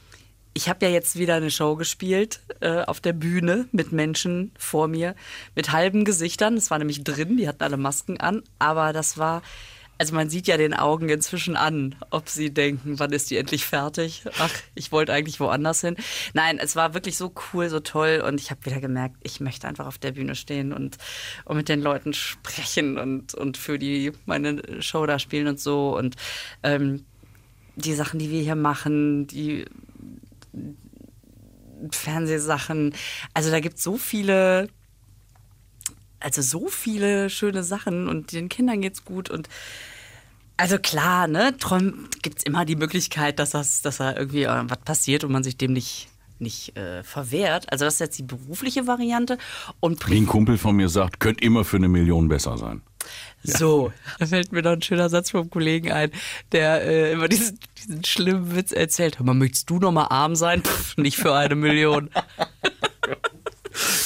ich 0.58 0.68
habe 0.68 0.84
ja 0.84 0.90
jetzt 0.90 1.16
wieder 1.16 1.36
eine 1.36 1.52
Show 1.52 1.76
gespielt 1.76 2.40
äh, 2.58 2.82
auf 2.82 3.00
der 3.00 3.12
Bühne 3.12 3.68
mit 3.70 3.92
Menschen 3.92 4.50
vor 4.58 4.88
mir 4.88 5.14
mit 5.54 5.70
halben 5.70 6.04
Gesichtern. 6.04 6.56
Das 6.56 6.72
war 6.72 6.78
nämlich 6.78 7.04
drin, 7.04 7.36
die 7.36 7.46
hatten 7.46 7.62
alle 7.62 7.76
Masken 7.76 8.18
an, 8.18 8.42
aber 8.58 8.92
das 8.92 9.18
war 9.18 9.42
also 10.00 10.14
man 10.14 10.30
sieht 10.30 10.46
ja 10.48 10.56
den 10.56 10.74
Augen 10.74 11.08
inzwischen 11.08 11.56
an, 11.56 11.96
ob 12.10 12.28
sie 12.28 12.54
denken, 12.54 13.00
wann 13.00 13.12
ist 13.12 13.30
die 13.30 13.36
endlich 13.36 13.66
fertig? 13.66 14.22
Ach, 14.38 14.52
ich 14.76 14.92
wollte 14.92 15.12
eigentlich 15.12 15.40
woanders 15.40 15.80
hin. 15.80 15.96
Nein, 16.34 16.58
es 16.60 16.76
war 16.76 16.94
wirklich 16.94 17.16
so 17.16 17.32
cool, 17.52 17.68
so 17.68 17.80
toll 17.80 18.22
und 18.24 18.40
ich 18.40 18.52
habe 18.52 18.64
wieder 18.64 18.80
gemerkt, 18.80 19.16
ich 19.24 19.40
möchte 19.40 19.66
einfach 19.66 19.86
auf 19.86 19.98
der 19.98 20.12
Bühne 20.12 20.36
stehen 20.36 20.72
und, 20.72 20.98
und 21.44 21.56
mit 21.56 21.68
den 21.68 21.82
Leuten 21.82 22.14
sprechen 22.14 22.96
und, 22.96 23.34
und 23.34 23.56
für 23.56 23.78
die 23.78 24.12
meine 24.24 24.82
Show 24.82 25.04
da 25.06 25.18
spielen 25.18 25.48
und 25.48 25.58
so 25.58 25.96
und 25.96 26.16
ähm, 26.62 27.04
die 27.74 27.94
Sachen, 27.94 28.18
die 28.18 28.30
wir 28.30 28.42
hier 28.42 28.56
machen, 28.56 29.26
die 29.28 29.64
Fernsehsachen, 31.90 32.94
also 33.34 33.50
da 33.50 33.60
gibt 33.60 33.78
es 33.78 33.84
so 33.84 33.96
viele 33.96 34.68
also 36.20 36.42
so 36.42 36.68
viele 36.68 37.30
schöne 37.30 37.62
Sachen 37.62 38.08
und 38.08 38.32
den 38.32 38.48
Kindern 38.48 38.80
geht's 38.80 39.04
gut 39.04 39.30
und 39.30 39.48
also 40.56 40.76
klar, 40.78 41.28
ne, 41.28 41.56
Träum 41.56 42.08
gibt's 42.22 42.42
immer 42.42 42.64
die 42.64 42.74
Möglichkeit, 42.74 43.38
dass 43.38 43.50
das, 43.50 43.80
dass 43.80 43.98
da 43.98 44.16
irgendwie 44.16 44.42
äh, 44.42 44.64
was 44.64 44.78
passiert 44.78 45.22
und 45.22 45.30
man 45.30 45.44
sich 45.44 45.56
dem 45.56 45.72
nicht 45.72 46.08
nicht 46.40 46.76
äh, 46.76 47.02
verwehrt. 47.02 47.70
Also 47.72 47.84
das 47.84 47.94
ist 47.94 48.00
jetzt 48.00 48.18
die 48.18 48.22
berufliche 48.22 48.86
Variante 48.86 49.38
und 49.80 50.08
Wie 50.08 50.20
ein 50.20 50.26
Kumpel 50.26 50.56
von 50.56 50.76
mir 50.76 50.88
sagt, 50.88 51.18
könnte 51.18 51.42
immer 51.42 51.64
für 51.64 51.78
eine 51.78 51.88
Million 51.88 52.28
besser 52.28 52.56
sein. 52.58 52.82
So, 53.42 53.92
da 54.18 54.26
fällt 54.26 54.52
mir 54.52 54.62
noch 54.62 54.72
ein 54.72 54.82
schöner 54.82 55.08
Satz 55.08 55.30
vom 55.30 55.48
Kollegen 55.50 55.92
ein, 55.92 56.10
der 56.52 56.82
äh, 56.82 57.12
immer 57.12 57.28
diesen, 57.28 57.58
diesen 57.78 58.04
schlimmen 58.04 58.54
Witz 58.56 58.72
erzählt. 58.72 59.18
Hör 59.18 59.26
mal, 59.26 59.34
möchtest 59.34 59.70
du 59.70 59.78
noch 59.78 59.92
mal 59.92 60.06
arm 60.06 60.34
sein? 60.36 60.62
Pff, 60.62 60.96
nicht 60.96 61.16
für 61.16 61.34
eine 61.34 61.54
Million. 61.54 62.10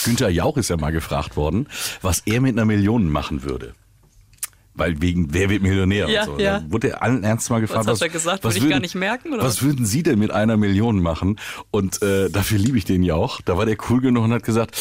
Günther 0.05 0.29
Jauch 0.29 0.57
ist 0.57 0.69
ja 0.69 0.77
mal 0.77 0.93
gefragt 0.93 1.37
worden, 1.37 1.69
was 2.03 2.21
er 2.27 2.41
mit 2.41 2.53
einer 2.57 2.65
Million 2.65 3.09
machen 3.11 3.43
würde. 3.43 3.75
Weil 4.75 5.01
wegen 5.03 5.33
Wer 5.35 5.51
wird 5.51 5.63
Millionär 5.63 6.09
Ja, 6.09 6.23
und 6.25 6.39
so. 6.39 6.43
ja. 6.43 6.61
Da 6.61 6.71
wurde 6.71 6.91
er 6.91 7.03
allen 7.03 7.25
ernst 7.25 7.51
mal 7.51 7.61
gefragt, 7.61 7.87
Was 7.87 8.01
hat 8.01 8.09
er 8.09 8.13
gesagt? 8.13 8.43
Würde 8.45 8.57
ich 8.59 8.69
gar 8.69 8.81
nicht 8.81 8.95
merken, 8.95 9.33
oder 9.33 9.43
was 9.43 9.57
was? 9.57 9.63
würden 9.63 9.85
Sie 9.85 10.03
denn 10.03 10.19
mit 10.19 10.31
einer 10.31 10.57
Million 10.57 11.01
machen? 11.03 11.39
Und 11.71 12.03
äh, 12.03 12.31
dafür 12.31 12.59
liebe 12.59 12.79
ich 12.79 12.85
den 12.85 13.03
Jauch. 13.03 13.41
Da 13.43 13.57
war 13.59 13.67
der 13.67 13.77
cool 13.91 14.01
genug 14.01 14.25
und 14.25 14.33
hat 14.33 14.45
gesagt, 14.45 14.79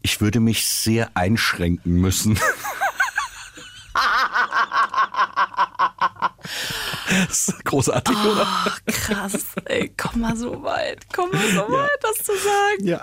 ich 0.00 0.20
würde 0.20 0.40
mich 0.40 0.66
sehr 0.66 1.10
einschränken 1.14 2.00
müssen. 2.00 2.38
das 7.28 7.48
ist 7.48 7.64
großartig, 7.64 8.16
oder? 8.16 8.46
Ach, 8.46 8.80
krass, 8.86 9.46
ey, 9.64 9.92
komm 9.96 10.20
mal 10.20 10.36
so 10.36 10.62
weit, 10.62 11.06
komm 11.12 11.30
mal 11.30 11.48
so 11.50 11.60
weit, 11.72 11.98
das 12.02 12.24
zu 12.24 12.32
sagen. 12.32 12.86
Ja. 12.86 13.00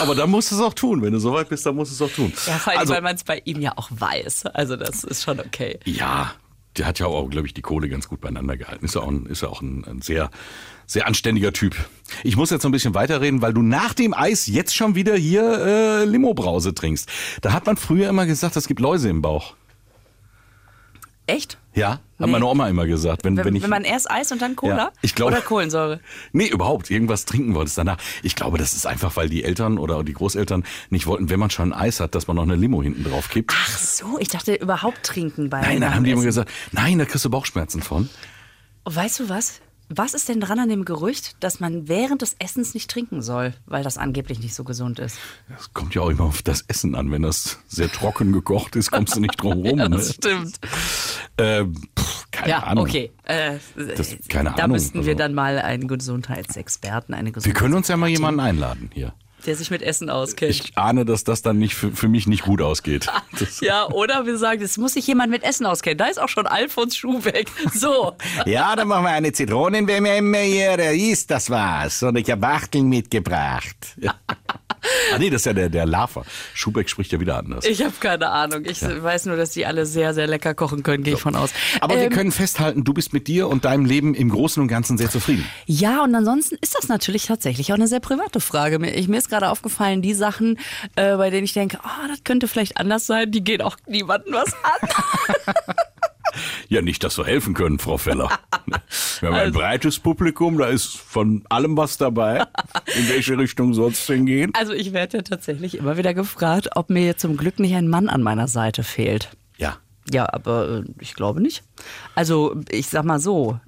Aber 0.00 0.14
dann 0.14 0.30
musst 0.30 0.50
du 0.50 0.56
es 0.56 0.60
auch 0.60 0.74
tun. 0.74 1.02
Wenn 1.02 1.12
du 1.12 1.18
so 1.18 1.32
weit 1.32 1.48
bist, 1.48 1.64
dann 1.66 1.74
musst 1.74 1.92
du 1.98 2.04
es 2.04 2.10
auch 2.10 2.14
tun. 2.14 2.32
Ja, 2.46 2.54
vor 2.54 2.72
allem, 2.72 2.80
also, 2.80 2.94
weil 2.94 3.02
man 3.02 3.16
es 3.16 3.24
bei 3.24 3.42
ihm 3.44 3.60
ja 3.60 3.72
auch 3.76 3.88
weiß. 3.90 4.46
Also 4.46 4.76
das 4.76 5.04
ist 5.04 5.22
schon 5.22 5.40
okay. 5.40 5.78
Ja, 5.84 6.32
der 6.76 6.86
hat 6.86 6.98
ja 6.98 7.06
auch, 7.06 7.28
glaube 7.28 7.46
ich, 7.46 7.54
die 7.54 7.62
Kohle 7.62 7.88
ganz 7.88 8.08
gut 8.08 8.20
beieinander 8.20 8.56
gehalten. 8.56 8.84
Ist 8.84 8.94
ja 8.94 9.00
auch 9.00 9.08
ein, 9.08 9.26
ist 9.26 9.42
ja 9.42 9.48
auch 9.48 9.62
ein, 9.62 9.84
ein 9.84 10.02
sehr, 10.02 10.30
sehr 10.86 11.06
anständiger 11.06 11.52
Typ. 11.52 11.74
Ich 12.22 12.36
muss 12.36 12.50
jetzt 12.50 12.62
noch 12.62 12.68
ein 12.68 12.72
bisschen 12.72 12.94
weiterreden, 12.94 13.42
weil 13.42 13.54
du 13.54 13.62
nach 13.62 13.94
dem 13.94 14.14
Eis 14.14 14.46
jetzt 14.46 14.74
schon 14.74 14.94
wieder 14.94 15.16
hier 15.16 15.42
äh, 15.42 16.04
Limo-Brause 16.04 16.74
trinkst. 16.74 17.08
Da 17.40 17.52
hat 17.52 17.66
man 17.66 17.76
früher 17.76 18.08
immer 18.08 18.26
gesagt, 18.26 18.56
es 18.56 18.68
gibt 18.68 18.80
Läuse 18.80 19.08
im 19.08 19.22
Bauch. 19.22 19.54
Echt? 21.28 21.58
Ja, 21.74 21.90
hat 21.90 22.00
Nee. 22.18 22.26
meine 22.28 22.46
Oma 22.46 22.68
immer 22.68 22.86
gesagt. 22.86 23.24
Wenn, 23.24 23.36
Wenn, 23.36 23.44
wenn, 23.46 23.56
ich, 23.56 23.62
wenn 23.62 23.70
man 23.70 23.84
erst 23.84 24.10
Eis 24.10 24.30
und 24.32 24.40
dann 24.40 24.54
Cola? 24.56 24.76
Ja, 24.76 24.92
ich 25.02 25.14
glaube- 25.14 25.32
Oder 25.32 25.40
Kohlensäure? 25.42 26.00
Nee, 26.32 26.46
überhaupt. 26.46 26.88
Irgendwas 26.90 27.24
trinken 27.24 27.54
wolltest 27.54 27.76
danach. 27.78 27.98
Ich 28.22 28.36
glaube, 28.36 28.58
das 28.58 28.72
ist 28.74 28.86
einfach, 28.86 29.16
weil 29.16 29.28
die 29.28 29.42
Eltern 29.44 29.76
oder 29.78 30.04
die 30.04 30.12
Großeltern 30.12 30.64
nicht 30.88 31.06
wollten, 31.06 31.28
wenn 31.28 31.40
man 31.40 31.50
schon 31.50 31.72
Eis 31.72 31.98
hat, 32.00 32.14
dass 32.14 32.28
man 32.28 32.36
noch 32.36 32.44
eine 32.44 32.54
Limo 32.56 32.82
hinten 32.82 33.04
drauf 33.04 33.28
kippt. 33.28 33.52
Ach 33.54 33.78
so, 33.78 34.18
ich 34.20 34.28
dachte 34.28 34.54
überhaupt 34.54 35.02
trinken 35.02 35.50
bei 35.50 35.60
Nein, 35.60 35.80
dann 35.80 35.94
haben 35.94 36.04
die 36.04 36.12
immer 36.12 36.22
gesagt, 36.22 36.50
nein, 36.72 36.98
da 36.98 37.04
kriegst 37.04 37.24
du 37.24 37.30
Bauchschmerzen 37.30 37.82
von. 37.82 38.08
Weißt 38.84 39.18
du 39.20 39.28
was? 39.28 39.60
Was 39.88 40.14
ist 40.14 40.28
denn 40.28 40.40
dran 40.40 40.58
an 40.58 40.68
dem 40.68 40.84
Gerücht, 40.84 41.36
dass 41.40 41.60
man 41.60 41.86
während 41.86 42.20
des 42.22 42.34
Essens 42.40 42.74
nicht 42.74 42.90
trinken 42.90 43.22
soll, 43.22 43.54
weil 43.66 43.84
das 43.84 43.98
angeblich 43.98 44.40
nicht 44.40 44.54
so 44.54 44.64
gesund 44.64 44.98
ist? 44.98 45.16
Das 45.48 45.72
kommt 45.74 45.94
ja 45.94 46.02
auch 46.02 46.08
immer 46.08 46.24
auf 46.24 46.42
das 46.42 46.62
Essen 46.66 46.94
an. 46.96 47.12
Wenn 47.12 47.22
das 47.22 47.58
sehr 47.68 47.88
trocken 47.90 48.32
gekocht 48.32 48.74
ist, 48.74 48.90
kommst 48.90 49.14
du 49.14 49.20
nicht 49.20 49.40
drum 49.40 49.52
rum. 49.64 49.78
Ja, 49.78 49.88
ne? 49.88 49.96
das 49.96 50.14
stimmt. 50.14 50.58
Ähm, 51.38 51.74
pff, 51.96 52.26
keine 52.32 52.50
Ja, 52.50 52.58
Ahnung. 52.64 52.84
okay. 52.84 53.12
Äh, 53.22 53.58
Das- 53.96 54.16
keine 54.28 54.50
da 54.50 54.64
Ahnung, 54.64 54.72
müssten 54.76 55.04
wir 55.04 55.12
also- 55.12 55.18
dann 55.18 55.34
mal 55.34 55.58
einen 55.60 55.86
Gesundheitsexperten, 55.86 57.14
eine 57.14 57.28
Wir 57.28 57.32
Gesundheits 57.34 57.58
können 57.60 57.74
uns 57.74 57.88
ja 57.88 57.96
mal 57.96 58.08
jemanden 58.08 58.40
einladen 58.40 58.90
hier. 58.92 59.14
Der 59.46 59.56
sich 59.56 59.70
mit 59.70 59.82
Essen 59.82 60.10
auskennt. 60.10 60.50
Ich 60.50 60.76
ahne, 60.76 61.04
dass 61.04 61.24
das 61.24 61.42
dann 61.42 61.58
nicht 61.58 61.74
für, 61.74 61.92
für 61.92 62.08
mich 62.08 62.26
nicht 62.26 62.42
gut 62.42 62.62
ausgeht. 62.62 63.06
Ja, 63.60 63.88
oder 63.88 64.26
wir 64.26 64.38
sagen, 64.38 64.62
es 64.62 64.76
muss 64.76 64.94
sich 64.94 65.06
jemand 65.06 65.30
mit 65.30 65.42
Essen 65.42 65.66
auskennen. 65.66 65.98
Da 65.98 66.06
ist 66.06 66.20
auch 66.20 66.28
schon 66.28 66.46
Alfons 66.46 66.96
Schubeck. 66.96 67.48
So. 67.72 68.12
Ja, 68.46 68.76
dann 68.76 68.88
machen 68.88 69.04
wir 69.04 69.10
eine 69.10 69.32
Zitronenwemme 69.32 70.38
hier. 70.38 70.78
Ist 70.92 71.30
das 71.30 71.50
was? 71.50 72.02
Und 72.02 72.16
ich 72.16 72.30
habe 72.30 72.42
Wachteln 72.42 72.88
mitgebracht. 72.88 73.96
ah 75.14 75.18
nee, 75.18 75.30
das 75.30 75.42
ist 75.42 75.46
ja 75.46 75.52
der, 75.52 75.68
der 75.68 75.86
Lava. 75.86 76.24
Schubeck 76.54 76.88
spricht 76.88 77.12
ja 77.12 77.20
wieder 77.20 77.36
anders. 77.38 77.64
Ich 77.64 77.82
habe 77.82 77.94
keine 78.00 78.28
Ahnung. 78.30 78.64
Ich 78.64 78.82
weiß 78.82 79.26
nur, 79.26 79.36
dass 79.36 79.50
die 79.50 79.66
alle 79.66 79.86
sehr, 79.86 80.14
sehr 80.14 80.26
lecker 80.26 80.54
kochen 80.54 80.82
können, 80.82 81.02
gehe 81.02 81.14
ich 81.14 81.20
von 81.20 81.36
aus. 81.36 81.50
Aber 81.80 81.94
wir 81.96 82.04
Ähm, 82.04 82.10
können 82.10 82.32
festhalten, 82.32 82.84
du 82.84 82.92
bist 82.92 83.12
mit 83.12 83.28
dir 83.28 83.48
und 83.48 83.64
deinem 83.64 83.84
Leben 83.84 84.14
im 84.14 84.28
Großen 84.28 84.60
und 84.62 84.68
Ganzen 84.68 84.98
sehr 84.98 85.10
zufrieden. 85.10 85.44
Ja, 85.66 86.02
und 86.02 86.14
ansonsten 86.14 86.56
ist 86.60 86.74
das 86.76 86.88
natürlich 86.88 87.26
tatsächlich 87.26 87.72
auch 87.72 87.76
eine 87.76 87.86
sehr 87.88 88.00
private 88.00 88.40
Frage. 88.40 88.78
Mir, 88.78 88.94
ich, 88.94 89.08
mir 89.08 89.18
ist 89.18 89.28
gerade 89.28 89.50
aufgefallen, 89.50 90.02
die 90.02 90.14
Sachen, 90.14 90.58
äh, 90.96 91.16
bei 91.16 91.30
denen 91.30 91.44
ich 91.44 91.52
denke, 91.52 91.78
oh, 91.84 92.08
das 92.08 92.24
könnte 92.24 92.48
vielleicht 92.48 92.76
anders 92.78 93.06
sein, 93.06 93.30
die 93.30 93.42
gehen 93.44 93.62
auch 93.62 93.76
niemandem 93.86 94.34
was 94.34 94.52
an. 94.54 94.88
Ja, 96.68 96.82
nicht, 96.82 97.02
dass 97.04 97.18
wir 97.18 97.24
helfen 97.24 97.54
können, 97.54 97.78
Frau 97.78 97.98
Feller. 97.98 98.28
Wir 99.20 99.28
haben 99.28 99.34
ein 99.36 99.40
Also- 99.46 99.58
breites 99.58 99.98
Publikum, 99.98 100.58
da 100.58 100.66
ist 100.66 100.96
von 100.96 101.44
allem 101.48 101.76
was 101.76 101.96
dabei. 101.96 102.44
In 102.96 103.08
welche 103.08 103.38
Richtung 103.38 103.72
soll 103.74 103.92
es 103.92 104.06
denn 104.06 104.26
gehen? 104.26 104.52
Also 104.54 104.72
ich 104.72 104.92
werde 104.92 105.18
ja 105.18 105.22
tatsächlich 105.22 105.76
immer 105.78 105.96
wieder 105.96 106.12
gefragt, 106.14 106.70
ob 106.74 106.90
mir 106.90 107.16
zum 107.16 107.36
Glück 107.36 107.58
nicht 107.58 107.74
ein 107.74 107.88
Mann 107.88 108.08
an 108.08 108.22
meiner 108.22 108.48
Seite 108.48 108.82
fehlt. 108.82 109.30
Ja. 109.56 109.78
Ja, 110.12 110.32
aber 110.32 110.84
äh, 110.84 110.84
ich 111.00 111.14
glaube 111.14 111.40
nicht. 111.40 111.62
Also 112.14 112.56
ich 112.70 112.88
sag 112.88 113.04
mal 113.04 113.18
so, 113.18 113.58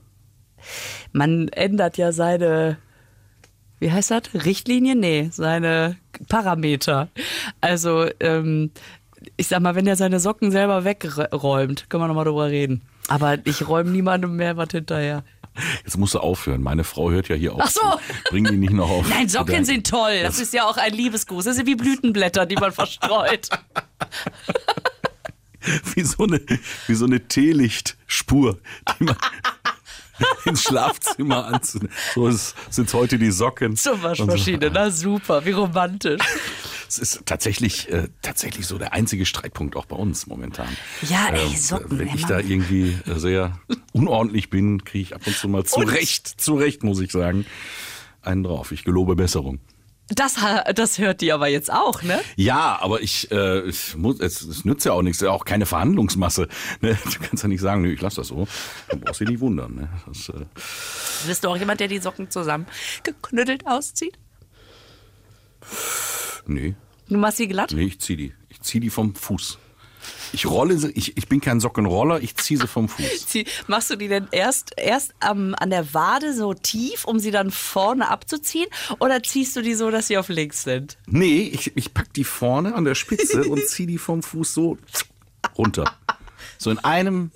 man 1.12 1.48
ändert 1.48 1.96
ja 1.96 2.12
seine, 2.12 2.76
wie 3.80 3.90
heißt 3.90 4.10
das, 4.10 4.22
Richtlinien? 4.34 5.00
Nee, 5.00 5.30
seine 5.32 5.96
Parameter. 6.28 7.08
Also 7.60 8.06
ähm, 8.20 8.70
ich 9.37 9.49
sag 9.49 9.61
mal, 9.61 9.75
wenn 9.75 9.87
er 9.87 9.97
seine 9.97 10.20
Socken 10.20 10.50
selber 10.50 10.85
wegräumt, 10.85 11.90
können 11.90 12.02
wir 12.02 12.08
nochmal 12.08 12.25
drüber 12.25 12.49
reden. 12.49 12.82
Aber 13.08 13.38
ich 13.47 13.66
räume 13.66 13.90
niemandem 13.90 14.37
mehr 14.37 14.56
was 14.56 14.70
hinterher. 14.70 15.25
Jetzt 15.85 15.97
musst 15.97 16.14
du 16.14 16.20
aufhören. 16.20 16.62
Meine 16.62 16.85
Frau 16.85 17.11
hört 17.11 17.28
ja 17.28 17.35
hier 17.35 17.54
auf. 17.54 17.62
Ach 17.64 17.70
so. 17.70 17.80
Bring 18.30 18.44
die 18.44 18.56
nicht 18.56 18.73
noch 18.73 18.88
auf. 18.88 19.08
Nein, 19.08 19.28
Socken 19.28 19.64
sind 19.64 19.87
toll. 19.88 20.20
Das 20.23 20.38
ist 20.38 20.52
ja 20.52 20.66
auch 20.66 20.76
ein 20.76 20.92
Liebesgruß. 20.92 21.44
Das 21.44 21.56
sind 21.56 21.66
wie 21.66 21.75
Blütenblätter, 21.75 22.47
die 22.47 22.56
man 22.56 22.70
verstreut. 22.73 23.49
wie 25.94 26.02
so 26.02 26.25
eine, 26.25 26.40
wie 26.87 26.94
so 26.94 27.06
eine 27.06 27.26
Teelichtspur, 27.26 28.58
die 28.99 29.04
man 29.04 29.16
ins 30.44 30.62
Schlafzimmer 30.62 31.47
anzündet. 31.47 31.90
So 32.14 32.30
sind 32.30 32.92
heute 32.92 33.18
die 33.18 33.30
Socken. 33.30 33.76
Zur 33.76 34.02
Waschmaschine. 34.02 34.70
Na 34.73 34.90
super, 34.90 35.44
wie 35.44 35.52
romantisch. 35.52 36.23
Es 36.88 36.99
ist 36.99 37.26
tatsächlich, 37.26 37.90
äh, 37.90 38.09
tatsächlich 38.23 38.66
so 38.66 38.78
der 38.78 38.95
einzige 38.95 39.26
Streitpunkt 39.26 39.76
auch 39.76 39.85
bei 39.85 39.97
uns 39.97 40.26
momentan. 40.26 40.68
Ja, 41.09 41.28
ey, 41.30 41.47
Ähm, 41.47 41.57
Socken, 41.57 41.99
Wenn 41.99 42.09
ich 42.09 42.25
da 42.25 42.38
irgendwie 42.38 42.99
äh, 43.07 43.18
sehr 43.18 43.59
unordentlich 43.92 44.49
bin, 44.49 44.83
kriege 44.85 45.02
ich 45.02 45.14
ab 45.14 45.21
und 45.26 45.37
zu 45.37 45.49
mal 45.49 45.64
zu 45.64 45.80
Und? 45.80 45.88
Recht, 45.88 46.40
zu 46.40 46.54
Recht, 46.54 46.83
muss 46.83 47.00
ich 47.00 47.12
sagen, 47.12 47.45
einen 48.23 48.42
drauf. 48.42 48.73
Ich 48.73 48.85
gelobe 48.85 49.16
Besserung. 49.16 49.61
Das, 50.11 50.37
das 50.75 50.99
hört 50.99 51.21
die 51.21 51.33
aber 51.33 51.49
jetzt 51.49 51.71
auch, 51.71 52.02
ne? 52.02 52.18
Ja, 52.37 52.78
aber 52.80 53.02
ich, 53.02 53.30
äh, 53.30 53.68
ich 53.68 53.95
muss, 53.95 54.21
es, 54.21 54.40
es 54.40 54.64
nützt 54.64 54.87
ja 54.87 54.92
auch 54.92 55.02
nichts, 55.02 55.23
auch 55.23 55.45
keine 55.45 55.66
Verhandlungsmasse. 55.66 56.49
Ne? 56.80 56.97
Du 57.04 57.18
kannst 57.21 57.42
ja 57.42 57.49
nicht 57.50 57.61
sagen, 57.61 57.83
nö, 57.83 57.92
ich 57.92 58.00
lass 58.00 58.14
das 58.14 58.28
so. 58.28 58.49
Du 58.88 58.97
brauchst 58.99 59.21
dich 59.21 59.28
nicht 59.28 59.40
wundern. 59.40 59.75
Ne? 59.75 59.88
Das, 60.07 60.30
äh, 60.30 60.47
Bist 61.26 61.45
du 61.45 61.49
auch 61.49 61.57
jemand, 61.59 61.80
der 61.80 61.88
die 61.88 61.99
Socken 61.99 62.30
zusammen 62.30 62.66
geknüttelt 63.02 63.66
auszieht? 63.66 64.18
Nee, 66.47 66.75
Du 67.09 67.16
machst 67.16 67.38
sie 67.38 67.49
glatt? 67.49 67.73
nee, 67.75 67.85
ich 67.85 68.00
zieh 68.00 68.16
die. 68.16 68.35
Ich 68.50 68.61
zieh 68.61 68.80
die 68.80 68.90
vom 68.90 69.14
Fuß. 69.14 69.59
Ich 70.33 70.47
rolle 70.47 70.78
sie, 70.78 70.90
ich, 70.92 71.16
ich 71.16 71.28
bin 71.28 71.40
kein 71.40 71.59
Sockenroller, 71.61 72.21
ich 72.21 72.37
zieh 72.37 72.57
sie 72.57 72.66
vom 72.66 72.88
Fuß. 72.88 73.26
Zieh- 73.28 73.47
Machst 73.66 73.90
du 73.90 73.97
die 73.97 74.09
denn 74.09 74.28
erst, 74.30 74.73
erst 74.76 75.14
am, 75.21 75.54
an 75.54 75.71
der 75.71 75.92
Wade 75.92 76.35
so 76.35 76.54
tief, 76.54 77.04
um 77.04 77.18
sie 77.18 77.30
dann 77.30 77.50
vorne 77.50 78.09
abzuziehen? 78.09 78.68
Oder 79.00 79.23
ziehst 79.23 79.57
du 79.57 79.62
die 79.62 79.75
so, 79.75 79.90
dass 79.90 80.07
sie 80.09 80.16
auf 80.18 80.28
links 80.28 80.62
sind? 80.64 80.97
Nee, 81.07 81.50
ich, 81.52 81.76
ich 81.76 81.92
pack 81.95 82.12
die 82.14 82.25
vorne 82.25 82.75
an 82.75 82.85
der 82.85 82.95
Spitze 82.95 83.45
und 83.45 83.64
zieh 83.68 83.87
die 83.87 83.99
vom 83.99 84.23
Fuß 84.23 84.54
so 84.54 84.78
runter. 85.57 85.85
So 86.59 86.71
in 86.71 86.78
einem. 86.78 87.30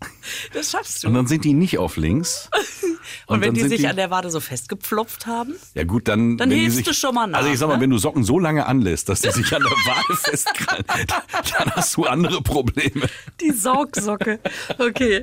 Das 0.52 0.70
schaffst 0.70 1.02
du. 1.02 1.08
Und 1.08 1.14
dann 1.14 1.26
sind 1.26 1.44
die 1.44 1.52
nicht 1.52 1.78
auf 1.78 1.96
links. 1.96 2.48
Und, 3.26 3.40
wenn 3.40 3.54
dann 3.54 3.62
die 3.62 3.68
sich 3.68 3.88
an 3.88 3.96
der 3.96 4.10
Wade 4.10 4.30
so 4.30 4.40
festgepflopft 4.40 5.26
haben? 5.26 5.54
Ja 5.74 5.84
gut, 5.84 6.08
dann... 6.08 6.36
Dann 6.36 6.50
wenn 6.50 6.56
die 6.56 6.62
hilfst 6.62 6.78
sich, 6.78 6.86
du 6.86 6.94
schon 6.94 7.14
mal 7.14 7.26
nach, 7.26 7.38
Also 7.38 7.50
ich 7.50 7.58
sag 7.58 7.68
mal, 7.68 7.76
ne? 7.76 7.82
wenn 7.82 7.90
du 7.90 7.98
Socken 7.98 8.24
so 8.24 8.38
lange 8.38 8.66
anlässt, 8.66 9.08
dass 9.08 9.20
die 9.20 9.30
sich 9.30 9.54
an 9.54 9.62
der 9.62 9.70
Wade 9.70 10.16
festkrallen, 10.20 10.84
dann 11.06 11.70
hast 11.72 11.96
du 11.96 12.04
andere 12.04 12.42
Probleme. 12.42 13.08
Die 13.40 13.52
Saugsocke. 13.52 14.40
Okay. 14.78 15.22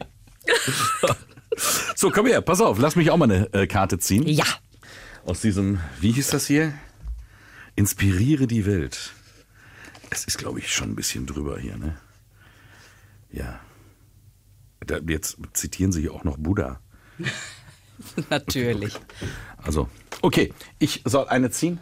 So, 1.96 2.12
komm 2.12 2.28
her, 2.28 2.42
pass 2.42 2.62
auf, 2.62 2.78
lass 2.80 2.96
mich 2.96 3.12
auch 3.12 3.18
mal 3.18 3.26
eine 3.26 3.54
äh, 3.54 3.68
Karte 3.68 4.00
ziehen. 4.00 4.28
Ja. 4.28 4.46
Aus 5.26 5.42
diesem, 5.42 5.80
wie 6.00 6.12
hieß 6.12 6.30
das 6.30 6.48
hier? 6.48 6.74
Inspiriere 7.76 8.48
die 8.48 8.66
Welt. 8.66 9.14
Es 10.10 10.26
ist, 10.26 10.38
glaube 10.38 10.60
ich, 10.60 10.72
schon 10.72 10.92
ein 10.92 10.96
bisschen 10.96 11.26
drüber 11.26 11.60
hier, 11.60 11.78
ne? 11.78 11.98
Ja. 13.32 13.60
Da, 14.86 14.98
jetzt 15.08 15.38
zitieren 15.54 15.92
sie 15.92 16.02
hier 16.02 16.14
auch 16.14 16.24
noch 16.24 16.38
Buddha. 16.38 16.80
Natürlich. 18.30 18.98
Also, 19.58 19.90
okay, 20.22 20.54
ich 20.80 21.02
soll 21.06 21.28
eine 21.28 21.50
ziehen. 21.50 21.80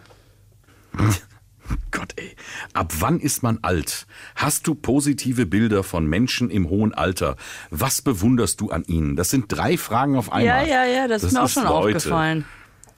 Gott, 1.92 2.14
ey. 2.18 2.36
Ab 2.74 2.94
wann 3.00 3.20
ist 3.20 3.42
man 3.44 3.60
alt? 3.64 4.06
Hast 4.36 4.68
du 4.68 4.76
positive 4.76 5.46
Bilder 5.46 5.84
von 5.84 6.06
Menschen 6.06 6.50
im 6.50 6.70
hohen 6.70 6.94
Alter? 6.94 7.36
Was 7.70 8.02
bewunderst 8.02 8.62
du 8.62 8.70
an 8.70 8.84
ihnen? 8.86 9.16
Das 9.16 9.30
sind 9.30 9.46
drei 9.52 9.78
Fragen 9.78 10.16
auf 10.16 10.28
Ja, 10.28 10.34
einmal. 10.34 10.68
ja, 10.68 10.86
ja, 10.86 11.08
das, 11.08 11.24
ist 11.24 11.34
mir 11.34 11.44
auch 11.44 11.50
schon 11.50 11.64
Leute. 11.64 11.98
aufgefallen. 11.98 12.46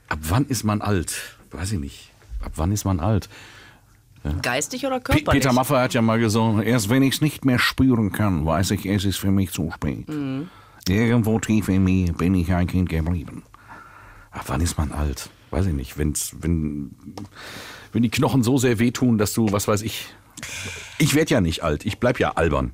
Ab 0.09 0.19
wann 0.23 0.45
ist 0.47 0.63
man 0.63 0.81
alt? 0.81 1.37
Weiß 1.51 1.71
ich 1.71 1.79
nicht. 1.79 2.11
Ab 2.41 2.53
wann 2.55 2.71
ist 2.71 2.85
man 2.85 2.99
alt? 2.99 3.29
Geistig 4.41 4.85
oder 4.85 4.99
Pe 4.99 5.13
körperlich? 5.13 5.43
Peter 5.43 5.53
Maffay 5.53 5.81
hat 5.81 5.93
ja 5.93 6.01
mal 6.01 6.19
gesagt, 6.19 6.63
erst 6.65 6.89
wenn 6.89 7.03
ich 7.03 7.15
es 7.15 7.21
nicht 7.21 7.45
mehr 7.45 7.59
spüren 7.59 8.11
kann, 8.11 8.45
weiß 8.45 8.71
ich, 8.71 8.85
es 8.85 9.05
ist 9.05 9.17
für 9.17 9.31
mich 9.31 9.51
zu 9.51 9.71
spät. 9.71 10.07
Mhm. 10.07 10.49
Irgendwo 10.87 11.39
tief 11.39 11.67
in 11.67 11.83
mir 11.83 12.13
bin 12.13 12.33
ich 12.35 12.53
ein 12.53 12.67
Kind 12.67 12.89
geblieben. 12.89 13.43
Ab 14.31 14.45
wann 14.47 14.61
ist 14.61 14.77
man 14.77 14.91
alt? 14.91 15.29
Weiß 15.51 15.65
ich 15.65 15.73
nicht. 15.73 15.97
Wenn's, 15.97 16.35
wenn, 16.39 16.95
wenn 17.91 18.03
die 18.03 18.09
Knochen 18.09 18.43
so 18.43 18.57
sehr 18.57 18.79
wehtun, 18.79 19.17
dass 19.17 19.33
du, 19.33 19.51
was 19.51 19.67
weiß 19.67 19.81
ich. 19.81 20.07
Ich 20.97 21.15
werde 21.15 21.31
ja 21.31 21.41
nicht 21.41 21.63
alt. 21.63 21.85
Ich 21.85 21.99
bleib 21.99 22.19
ja 22.19 22.31
albern. 22.31 22.73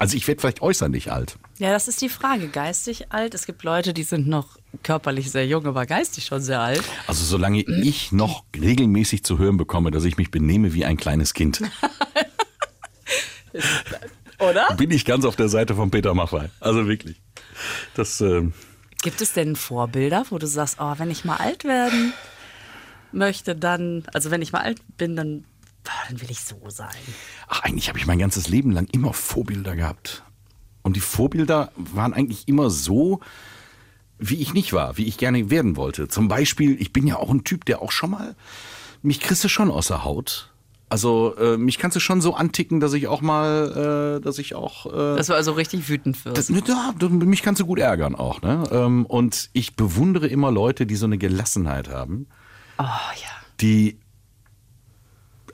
Also 0.00 0.16
ich 0.16 0.26
werde 0.26 0.40
vielleicht 0.40 0.62
äußerlich 0.62 1.12
alt. 1.12 1.36
Ja, 1.58 1.72
das 1.72 1.86
ist 1.86 2.00
die 2.00 2.08
Frage. 2.08 2.48
Geistig 2.48 3.12
alt. 3.12 3.34
Es 3.34 3.44
gibt 3.44 3.62
Leute, 3.64 3.92
die 3.92 4.02
sind 4.02 4.26
noch 4.26 4.56
körperlich 4.82 5.30
sehr 5.30 5.46
jung, 5.46 5.66
aber 5.66 5.84
geistig 5.84 6.24
schon 6.24 6.40
sehr 6.40 6.58
alt. 6.58 6.82
Also 7.06 7.22
solange 7.22 7.60
ich 7.60 8.10
noch 8.10 8.44
regelmäßig 8.58 9.24
zu 9.24 9.36
hören 9.36 9.58
bekomme, 9.58 9.90
dass 9.90 10.04
ich 10.04 10.16
mich 10.16 10.30
benehme 10.30 10.72
wie 10.72 10.86
ein 10.86 10.96
kleines 10.96 11.34
Kind, 11.34 11.60
Oder? 14.38 14.74
bin 14.76 14.90
ich 14.90 15.04
ganz 15.04 15.26
auf 15.26 15.36
der 15.36 15.50
Seite 15.50 15.74
von 15.74 15.90
Peter 15.90 16.14
Maffay. 16.14 16.48
Also 16.60 16.88
wirklich. 16.88 17.20
Das, 17.94 18.22
ähm, 18.22 18.54
Gibt 19.02 19.20
es 19.20 19.34
denn 19.34 19.54
Vorbilder, 19.54 20.24
wo 20.30 20.38
du 20.38 20.46
sagst, 20.46 20.78
oh, 20.80 20.94
wenn 20.96 21.10
ich 21.10 21.26
mal 21.26 21.36
alt 21.36 21.64
werden 21.64 22.14
möchte, 23.12 23.54
dann, 23.54 24.04
also 24.14 24.30
wenn 24.30 24.40
ich 24.40 24.52
mal 24.52 24.62
alt 24.62 24.80
bin, 24.96 25.14
dann, 25.14 25.44
dann 26.08 26.20
will 26.20 26.30
ich 26.30 26.40
so 26.40 26.58
sein. 26.68 26.88
ach, 27.48 27.60
eigentlich 27.62 27.88
habe 27.88 27.98
ich 27.98 28.06
mein 28.06 28.18
ganzes 28.18 28.48
Leben 28.48 28.70
lang 28.70 28.86
immer 28.92 29.12
Vorbilder 29.12 29.76
gehabt. 29.76 30.22
Und 30.82 30.96
die 30.96 31.00
Vorbilder 31.00 31.72
waren 31.76 32.14
eigentlich 32.14 32.48
immer 32.48 32.70
so, 32.70 33.20
wie 34.18 34.36
ich 34.36 34.54
nicht 34.54 34.72
war, 34.72 34.96
wie 34.96 35.04
ich 35.06 35.18
gerne 35.18 35.50
werden 35.50 35.76
wollte. 35.76 36.08
Zum 36.08 36.28
Beispiel, 36.28 36.80
ich 36.80 36.92
bin 36.92 37.06
ja 37.06 37.16
auch 37.16 37.30
ein 37.30 37.44
Typ, 37.44 37.64
der 37.64 37.82
auch 37.82 37.92
schon 37.92 38.10
mal, 38.10 38.34
mich 39.02 39.20
kriegst 39.20 39.44
du 39.44 39.48
schon 39.48 39.70
aus 39.70 39.88
der 39.88 40.04
Haut. 40.04 40.46
Also 40.88 41.36
äh, 41.36 41.56
mich 41.56 41.78
kannst 41.78 41.94
du 41.94 42.00
schon 42.00 42.20
so 42.20 42.34
anticken, 42.34 42.80
dass 42.80 42.94
ich 42.94 43.06
auch 43.06 43.20
mal, 43.20 44.16
äh, 44.18 44.20
dass 44.24 44.38
ich 44.38 44.56
auch 44.56 44.86
äh, 44.86 45.16
Dass 45.16 45.28
du 45.28 45.34
also 45.34 45.52
richtig 45.52 45.88
wütend 45.88 46.24
wirst. 46.24 46.36
Das, 46.36 46.48
ja, 46.48 46.92
das- 46.98 47.10
mich 47.10 47.42
kannst 47.42 47.60
du 47.60 47.66
gut 47.66 47.78
ärgern 47.78 48.16
auch. 48.16 48.42
Ne? 48.42 48.64
Ähm, 48.72 49.06
Und 49.06 49.50
ich 49.52 49.76
bewundere 49.76 50.26
immer 50.26 50.50
Leute, 50.50 50.86
die 50.86 50.96
so 50.96 51.06
eine 51.06 51.16
Gelassenheit 51.16 51.88
haben, 51.90 52.26
oh 52.78 52.82
ja. 52.82 53.28
die 53.60 53.99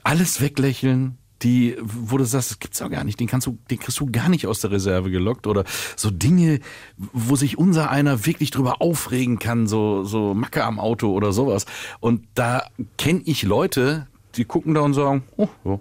alles 0.07 0.39
weglächeln, 0.39 1.17
die, 1.41 1.75
wo 1.81 2.17
du 2.17 2.23
sagst, 2.23 2.51
das 2.51 2.59
gibt's 2.59 2.81
auch 2.81 2.89
gar 2.89 3.03
nicht, 3.03 3.19
den 3.19 3.27
kannst 3.27 3.45
du, 3.45 3.57
den 3.69 3.77
kriegst 3.77 3.99
du 3.99 4.09
gar 4.09 4.29
nicht 4.29 4.47
aus 4.47 4.61
der 4.61 4.71
Reserve 4.71 5.11
gelockt 5.11 5.47
oder 5.47 5.65
so 5.97 6.09
Dinge, 6.09 6.61
wo 6.95 7.35
sich 7.35 7.57
unser 7.57 7.91
einer 7.91 8.25
wirklich 8.25 8.49
drüber 8.49 8.81
aufregen 8.81 9.37
kann, 9.37 9.67
so, 9.67 10.05
so 10.05 10.33
Macke 10.33 10.63
am 10.63 10.79
Auto 10.79 11.11
oder 11.11 11.33
sowas. 11.33 11.65
Und 11.99 12.23
da 12.35 12.63
kenne 12.97 13.21
ich 13.25 13.43
Leute, 13.43 14.07
die 14.35 14.45
gucken 14.45 14.73
da 14.73 14.81
und 14.81 14.93
sagen, 14.93 15.23
oh, 15.35 15.49
ja, 15.65 15.79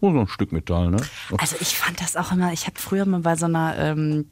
oh, 0.00 0.12
so 0.12 0.20
ein 0.20 0.26
Stück 0.26 0.50
Metall, 0.50 0.90
ne? 0.90 0.98
Also 1.38 1.54
ich 1.60 1.76
fand 1.78 2.00
das 2.00 2.16
auch 2.16 2.32
immer, 2.32 2.52
ich 2.52 2.66
habe 2.66 2.80
früher 2.80 3.06
mal 3.06 3.20
bei 3.20 3.36
so 3.36 3.46
einer 3.46 3.78
ähm, 3.78 4.26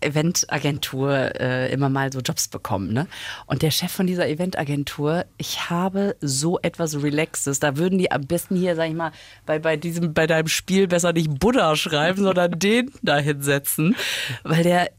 Eventagentur 0.00 1.40
äh, 1.40 1.72
immer 1.72 1.88
mal 1.88 2.12
so 2.12 2.20
Jobs 2.20 2.48
bekommen, 2.48 2.92
ne? 2.92 3.06
Und 3.46 3.62
der 3.62 3.70
Chef 3.70 3.90
von 3.90 4.06
dieser 4.06 4.28
Eventagentur, 4.28 5.24
ich 5.38 5.70
habe 5.70 6.16
so 6.20 6.58
etwas 6.60 7.02
Relaxes. 7.02 7.60
Da 7.60 7.76
würden 7.76 7.98
die 7.98 8.10
am 8.10 8.26
besten 8.26 8.56
hier, 8.56 8.76
sag 8.76 8.88
ich 8.88 8.94
mal, 8.94 9.12
bei, 9.46 9.58
bei 9.58 9.76
diesem, 9.76 10.14
bei 10.14 10.26
deinem 10.26 10.48
Spiel 10.48 10.86
besser 10.86 11.12
nicht 11.12 11.38
Buddha 11.38 11.76
schreiben, 11.76 12.22
sondern 12.22 12.50
den 12.58 12.90
da 13.02 13.18
hinsetzen. 13.18 13.96
Weil 14.42 14.62
der, 14.62 14.90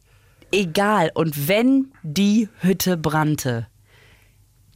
egal, 0.51 1.11
und 1.13 1.47
wenn 1.47 1.91
die 2.03 2.49
Hütte 2.59 2.97
brannte, 2.97 3.67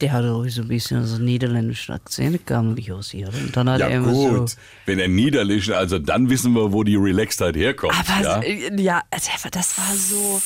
der 0.02 0.12
hatte 0.12 0.32
ruhig 0.32 0.54
so 0.54 0.64
ein 0.64 0.68
bisschen 0.68 1.06
so 1.06 1.16
einen 1.16 1.26
niederländischen 1.26 1.94
Akzent, 1.94 2.46
kam 2.46 2.74
nicht 2.74 2.92
aus 2.92 3.12
hier. 3.12 3.28
Und 3.28 3.56
dann 3.56 3.70
hat 3.70 3.80
Ja 3.80 3.88
er 3.88 3.98
immer 3.98 4.14
so. 4.14 4.30
gut, 4.30 4.56
wenn 4.86 5.00
er 5.00 5.08
niederländisch, 5.08 5.70
also 5.70 6.00
dann 6.00 6.30
wissen 6.30 6.54
wir, 6.54 6.72
wo 6.72 6.84
die 6.84 6.96
Relaxedheit 6.96 7.56
herkommt. 7.56 7.94
Aber 7.94 8.24
ja? 8.24 8.44
ja, 8.44 8.74
ja 8.76 9.02
also 9.12 9.50
das 9.52 9.78
war 9.78 9.96
so. 9.96 10.42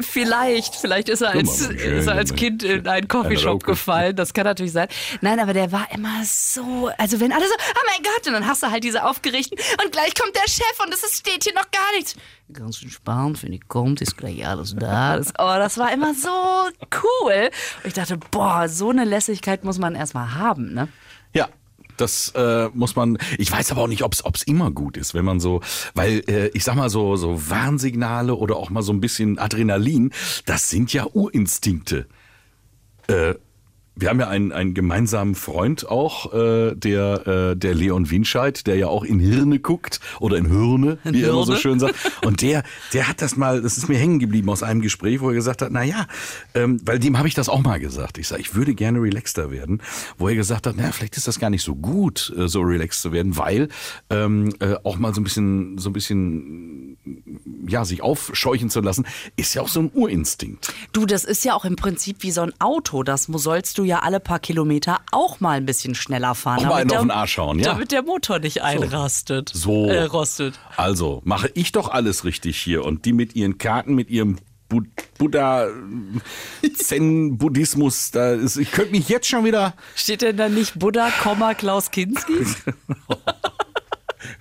Vielleicht, 0.00 0.74
vielleicht 0.74 1.08
ist 1.08 1.22
er 1.22 1.30
als, 1.30 1.60
ist 1.60 2.06
er 2.06 2.14
als? 2.14 2.34
Kind 2.34 2.62
in 2.62 2.86
einen 2.86 3.08
Coffeeshop 3.08 3.64
gefallen. 3.64 4.16
Das 4.16 4.34
kann 4.34 4.44
natürlich 4.44 4.72
sein. 4.72 4.88
Nein, 5.20 5.38
aber 5.38 5.52
der 5.52 5.70
war 5.72 5.86
immer 5.92 6.22
so. 6.24 6.90
Also, 6.98 7.20
wenn 7.20 7.32
alle 7.32 7.46
so, 7.46 7.54
oh 7.54 7.82
mein 7.86 8.02
Gott, 8.02 8.26
und 8.26 8.32
dann 8.32 8.46
hast 8.46 8.62
du 8.62 8.70
halt 8.70 8.84
diese 8.84 9.04
aufgerichten 9.04 9.58
und 9.82 9.92
gleich 9.92 10.14
kommt 10.14 10.34
der 10.34 10.48
Chef 10.48 10.84
und 10.84 10.92
es 10.92 11.00
steht 11.16 11.44
hier 11.44 11.54
noch 11.54 11.70
gar 11.70 11.92
nichts. 11.96 12.16
Ganz 12.52 12.82
entspannt, 12.82 13.42
wenn 13.42 13.52
die 13.52 13.60
kommt, 13.60 14.00
ist 14.02 14.16
gleich 14.16 14.46
alles 14.46 14.74
da. 14.76 15.16
Das, 15.16 15.30
oh, 15.38 15.56
das 15.56 15.78
war 15.78 15.92
immer 15.92 16.14
so 16.14 16.28
cool. 16.28 17.50
Und 17.82 17.86
ich 17.86 17.94
dachte, 17.94 18.18
boah, 18.30 18.68
so 18.68 18.90
eine 18.90 19.04
Lässigkeit 19.04 19.64
muss 19.64 19.78
man 19.78 19.94
erstmal 19.94 20.34
haben, 20.34 20.74
ne? 20.74 20.88
Ja. 21.32 21.48
Das 21.96 22.30
äh, 22.34 22.68
muss 22.74 22.96
man. 22.96 23.18
Ich 23.38 23.50
weiß 23.50 23.70
aber 23.72 23.82
auch 23.82 23.88
nicht, 23.88 24.02
ob 24.02 24.12
es 24.12 24.42
immer 24.42 24.70
gut 24.70 24.96
ist, 24.96 25.14
wenn 25.14 25.24
man 25.24 25.40
so, 25.40 25.60
weil 25.94 26.22
äh, 26.28 26.48
ich 26.48 26.64
sag 26.64 26.76
mal 26.76 26.90
so 26.90 27.16
so 27.16 27.48
Warnsignale 27.48 28.34
oder 28.34 28.56
auch 28.56 28.70
mal 28.70 28.82
so 28.82 28.92
ein 28.92 29.00
bisschen 29.00 29.38
Adrenalin, 29.38 30.12
das 30.44 30.70
sind 30.70 30.92
ja 30.92 31.06
Urinstinkte. 31.12 32.06
Äh, 33.08 33.34
wir 33.98 34.10
haben 34.10 34.20
ja 34.20 34.28
einen, 34.28 34.52
einen 34.52 34.74
gemeinsamen 34.74 35.34
Freund 35.34 35.88
auch, 35.88 36.32
äh, 36.34 36.74
der, 36.74 37.26
äh, 37.26 37.56
der 37.56 37.74
Leon 37.74 38.10
Winscheid, 38.10 38.66
der 38.66 38.76
ja 38.76 38.88
auch 38.88 39.04
in 39.04 39.18
Hirne 39.18 39.58
guckt 39.58 40.00
oder 40.20 40.36
in 40.36 40.46
Hirne, 40.46 40.98
wie 41.04 41.22
er 41.22 41.30
immer 41.30 41.46
so 41.46 41.56
schön 41.56 41.80
sagt. 41.80 41.94
Und 42.24 42.42
der, 42.42 42.62
der 42.92 43.08
hat 43.08 43.22
das 43.22 43.36
mal, 43.36 43.62
das 43.62 43.78
ist 43.78 43.88
mir 43.88 43.96
hängen 43.96 44.18
geblieben 44.18 44.50
aus 44.50 44.62
einem 44.62 44.82
Gespräch, 44.82 45.20
wo 45.22 45.30
er 45.30 45.34
gesagt 45.34 45.62
hat, 45.62 45.70
na 45.72 45.82
ja, 45.82 46.06
ähm, 46.54 46.78
weil 46.84 46.98
dem 46.98 47.16
habe 47.16 47.26
ich 47.26 47.32
das 47.32 47.48
auch 47.48 47.62
mal 47.62 47.80
gesagt. 47.80 48.18
Ich 48.18 48.28
sage, 48.28 48.42
ich 48.42 48.54
würde 48.54 48.74
gerne 48.74 49.00
relaxter 49.00 49.50
werden, 49.50 49.80
wo 50.18 50.28
er 50.28 50.34
gesagt 50.34 50.66
hat, 50.66 50.74
na 50.76 50.92
vielleicht 50.92 51.16
ist 51.16 51.26
das 51.26 51.38
gar 51.38 51.48
nicht 51.48 51.62
so 51.62 51.74
gut, 51.74 52.34
äh, 52.36 52.48
so 52.48 52.60
relaxed 52.60 53.00
zu 53.00 53.12
werden, 53.12 53.38
weil 53.38 53.68
ähm, 54.10 54.52
äh, 54.60 54.74
auch 54.84 54.98
mal 54.98 55.14
so 55.14 55.22
ein 55.22 55.24
bisschen, 55.24 55.78
so 55.78 55.88
ein 55.88 55.94
bisschen, 55.94 56.98
ja, 57.66 57.86
sich 57.86 58.02
aufscheuchen 58.02 58.68
zu 58.68 58.82
lassen, 58.82 59.06
ist 59.36 59.54
ja 59.54 59.62
auch 59.62 59.68
so 59.68 59.80
ein 59.80 59.90
Urinstinkt. 59.94 60.70
Du, 60.92 61.06
das 61.06 61.24
ist 61.24 61.46
ja 61.46 61.54
auch 61.54 61.64
im 61.64 61.76
Prinzip 61.76 62.18
wie 62.20 62.30
so 62.30 62.42
ein 62.42 62.52
Auto. 62.58 63.02
Das 63.02 63.24
sollst 63.24 63.78
du 63.78 63.85
ja 63.86 64.00
alle 64.00 64.20
paar 64.20 64.38
Kilometer 64.38 65.00
auch 65.12 65.40
mal 65.40 65.56
ein 65.56 65.64
bisschen 65.66 65.94
schneller 65.94 66.34
fahren. 66.34 66.58
Auch 66.60 66.68
mal 66.70 66.74
einen 66.76 66.88
der- 66.88 66.98
auf 66.98 67.04
den 67.04 67.10
Arsch 67.10 67.38
hauen, 67.38 67.58
ja. 67.58 67.72
Damit 67.72 67.92
der 67.92 68.02
Motor 68.02 68.38
nicht 68.40 68.62
einrastet. 68.62 69.50
So. 69.54 69.86
Äh, 69.88 70.02
rostet. 70.04 70.58
Also 70.76 71.22
mache 71.24 71.50
ich 71.54 71.72
doch 71.72 71.88
alles 71.88 72.24
richtig 72.24 72.58
hier 72.58 72.84
und 72.84 73.04
die 73.04 73.12
mit 73.12 73.34
ihren 73.36 73.58
Karten, 73.58 73.94
mit 73.94 74.10
ihrem 74.10 74.36
Bu 74.68 74.82
Buddha, 75.18 75.68
Zen-Buddhismus. 76.76 78.10
Da 78.10 78.32
ist, 78.32 78.56
ich 78.56 78.70
könnte 78.72 78.92
mich 78.92 79.08
jetzt 79.08 79.28
schon 79.28 79.44
wieder. 79.44 79.74
Steht 79.94 80.22
denn 80.22 80.36
da 80.36 80.48
nicht 80.48 80.78
Buddha, 80.78 81.10
Komma, 81.22 81.54
Klaus 81.54 81.90
Kinski? 81.90 82.32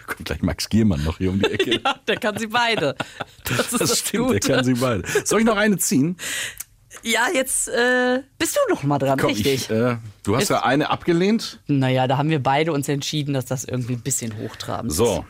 Kommt 0.08 0.26
gleich 0.26 0.42
Max 0.42 0.68
Giermann 0.70 1.04
noch 1.04 1.18
hier 1.20 1.30
um 1.30 1.40
die 1.40 1.46
Ecke. 1.46 1.80
ja, 1.86 1.96
der 2.08 2.18
kann 2.18 2.38
sie 2.38 2.48
beide. 2.48 2.96
Das 3.44 3.60
ist 3.60 3.74
das, 3.74 3.90
Das 3.92 4.00
stimmt, 4.00 4.28
Gute. 4.28 4.40
der 4.40 4.56
kann 4.56 4.66
sie 4.66 4.74
beide. 4.74 5.04
Soll 5.24 5.40
ich 5.42 5.46
noch 5.46 5.58
eine 5.58 5.78
ziehen? 5.78 6.18
Ja, 7.08 7.28
jetzt 7.32 7.68
äh, 7.68 8.24
bist 8.40 8.56
du 8.58 8.74
noch 8.74 8.82
mal 8.82 8.98
dran, 8.98 9.20
Komm, 9.20 9.30
richtig? 9.30 9.54
ich, 9.54 9.70
äh, 9.70 9.98
du 10.24 10.36
hast 10.36 10.44
Ist- 10.44 10.50
ja 10.50 10.64
eine 10.64 10.90
abgelehnt. 10.90 11.60
naja, 11.68 12.08
da 12.08 12.18
haben 12.18 12.30
wir 12.32 12.42
beide 12.42 12.72
uns 12.74 12.90
entschieden, 12.90 13.36
dass 13.36 13.46
das 13.46 13.64
irgendwie 13.64 13.94
ein 13.94 14.02
bisschen 14.02 14.36
hochtrabend 14.38 14.92
ist. 14.92 14.98
So. 14.98 15.24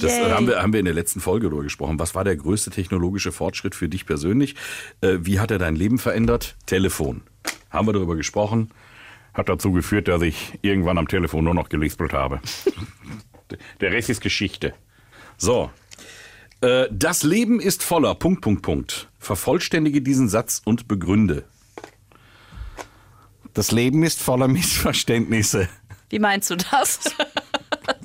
Das 0.00 0.10
äh, 0.12 0.22
Yay. 0.22 0.30
haben 0.30 0.46
wir, 0.46 0.62
haben 0.62 0.72
wir 0.72 0.80
in 0.80 0.86
der 0.86 0.94
letzten 0.94 1.20
Folge 1.20 1.48
darüber 1.48 1.62
gesprochen. 1.64 1.98
Was 1.98 2.14
war 2.14 2.24
der 2.24 2.36
größte 2.36 2.70
technologische 2.70 3.32
Fortschritt 3.32 3.74
für 3.74 3.90
dich 3.90 4.06
persönlich? 4.06 4.54
Äh, 5.02 5.18
wie 5.20 5.38
hat 5.38 5.50
er 5.50 5.58
dein 5.58 5.76
Leben 5.76 5.98
verändert? 5.98 6.56
Telefon. 6.64 7.20
Haben 7.68 7.88
wir 7.88 7.92
darüber 7.92 8.16
gesprochen. 8.16 8.70
Hat 9.34 9.50
dazu 9.50 9.72
geführt, 9.72 10.08
dass 10.08 10.22
ich 10.22 10.58
irgendwann 10.62 10.96
am 10.96 11.08
Telefon 11.08 11.44
nur 11.44 11.54
noch 11.54 11.68
gelispelt 11.68 12.14
habe. 12.14 12.40
der 13.82 13.92
Rest 13.92 14.08
ist 14.08 14.22
Geschichte. 14.22 14.72
So. 15.36 15.70
Äh, 16.62 16.88
das 16.90 17.22
Leben 17.22 17.60
ist 17.60 17.82
voller. 17.82 18.14
Punkt, 18.14 18.40
Punkt, 18.40 18.62
Punkt. 18.62 19.08
Vervollständige 19.18 20.00
diesen 20.00 20.28
Satz 20.28 20.62
und 20.64 20.88
begründe. 20.88 21.44
Das 23.52 23.70
Leben 23.70 24.02
ist 24.02 24.20
voller 24.20 24.48
Missverständnisse. 24.48 25.68
Wie 26.08 26.18
meinst 26.18 26.50
du 26.50 26.56
das? 26.56 27.00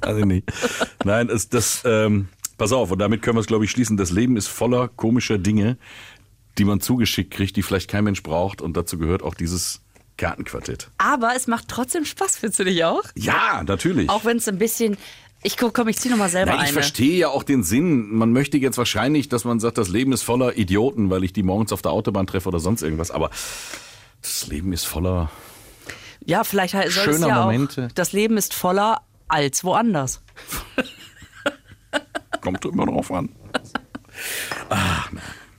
Also 0.02 0.26
nicht. 0.26 0.52
Nein, 1.04 1.30
es, 1.30 1.50
das, 1.50 1.84
ähm, 1.86 2.30
pass 2.58 2.72
auf, 2.72 2.92
und 2.92 3.00
damit 3.00 3.22
können 3.22 3.38
wir 3.38 3.42
es, 3.42 3.48
glaube 3.48 3.66
ich, 3.66 3.72
schließen. 3.72 3.98
Das 3.98 4.12
Leben 4.12 4.38
ist 4.38 4.48
voller 4.48 4.88
komischer 4.88 5.38
Dinge, 5.38 5.78
die 6.58 6.66
man 6.66 6.82
zugeschickt 6.82 7.32
kriegt, 7.32 7.56
die 7.56 7.62
vielleicht 7.62 7.90
kein 7.90 8.04
Mensch 8.06 8.24
braucht. 8.24 8.62
Und 8.62 8.76
dazu 8.76 8.98
gehört 8.98 9.22
auch 9.22 9.36
dieses 9.36 9.82
Kartenquartett. 10.18 10.90
Aber 10.98 11.34
es 11.36 11.48
macht 11.48 11.68
trotzdem 11.68 12.06
Spaß, 12.06 12.38
findest 12.38 12.60
du 12.60 12.64
nicht 12.64 12.84
auch? 12.84 13.04
Ja, 13.16 13.64
natürlich. 13.64 14.10
Auch 14.10 14.26
wenn 14.26 14.38
es 14.38 14.48
ein 14.48 14.58
bisschen. 14.58 14.98
Ich 15.44 15.56
guck, 15.56 15.74
komm, 15.74 15.88
ich 15.88 15.98
zieh 15.98 16.10
noch 16.10 16.18
mal 16.18 16.30
selber 16.30 16.52
Nein, 16.52 16.62
ich 16.62 16.66
eine. 16.68 16.74
verstehe 16.74 17.18
ja 17.18 17.30
auch 17.30 17.44
den 17.44 17.64
Sinn. 17.64 18.14
Man 18.16 18.32
möchte 18.34 18.58
jetzt 18.58 18.78
wahrscheinlich, 18.78 19.30
dass 19.30 19.46
man 19.46 19.60
sagt, 19.60 19.78
das 19.78 19.88
Leben 19.90 20.12
ist 20.12 20.24
voller 20.24 20.58
Idioten, 20.58 21.10
weil 21.10 21.24
ich 21.24 21.32
die 21.34 21.44
morgens 21.44 21.72
auf 21.72 21.82
der 21.82 21.92
Autobahn 21.92 22.28
treffe 22.28 22.50
oder 22.50 22.60
sonst 22.60 22.82
irgendwas. 22.82 23.12
Aber 23.12 23.30
das 24.22 24.48
Leben 24.48 24.74
ist 24.74 24.86
voller. 24.86 25.30
Ja, 26.26 26.44
vielleicht 26.44 26.74
soll 26.74 26.84
es 26.84 26.94
Schöner 26.94 27.28
ja 27.28 27.42
Momente. 27.46 27.88
auch. 27.90 27.94
Das 27.94 28.12
Leben 28.14 28.36
ist 28.38 28.54
voller 28.54 29.02
als 29.28 29.64
woanders. 29.64 30.22
Kommt 32.42 32.66
immer 32.66 32.86
drauf 32.86 33.12
an. 33.12 33.30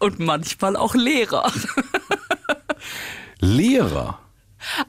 Und 0.00 0.18
manchmal 0.18 0.76
auch 0.76 0.94
Lehrer. 0.94 1.50
Lehrer. 3.40 4.18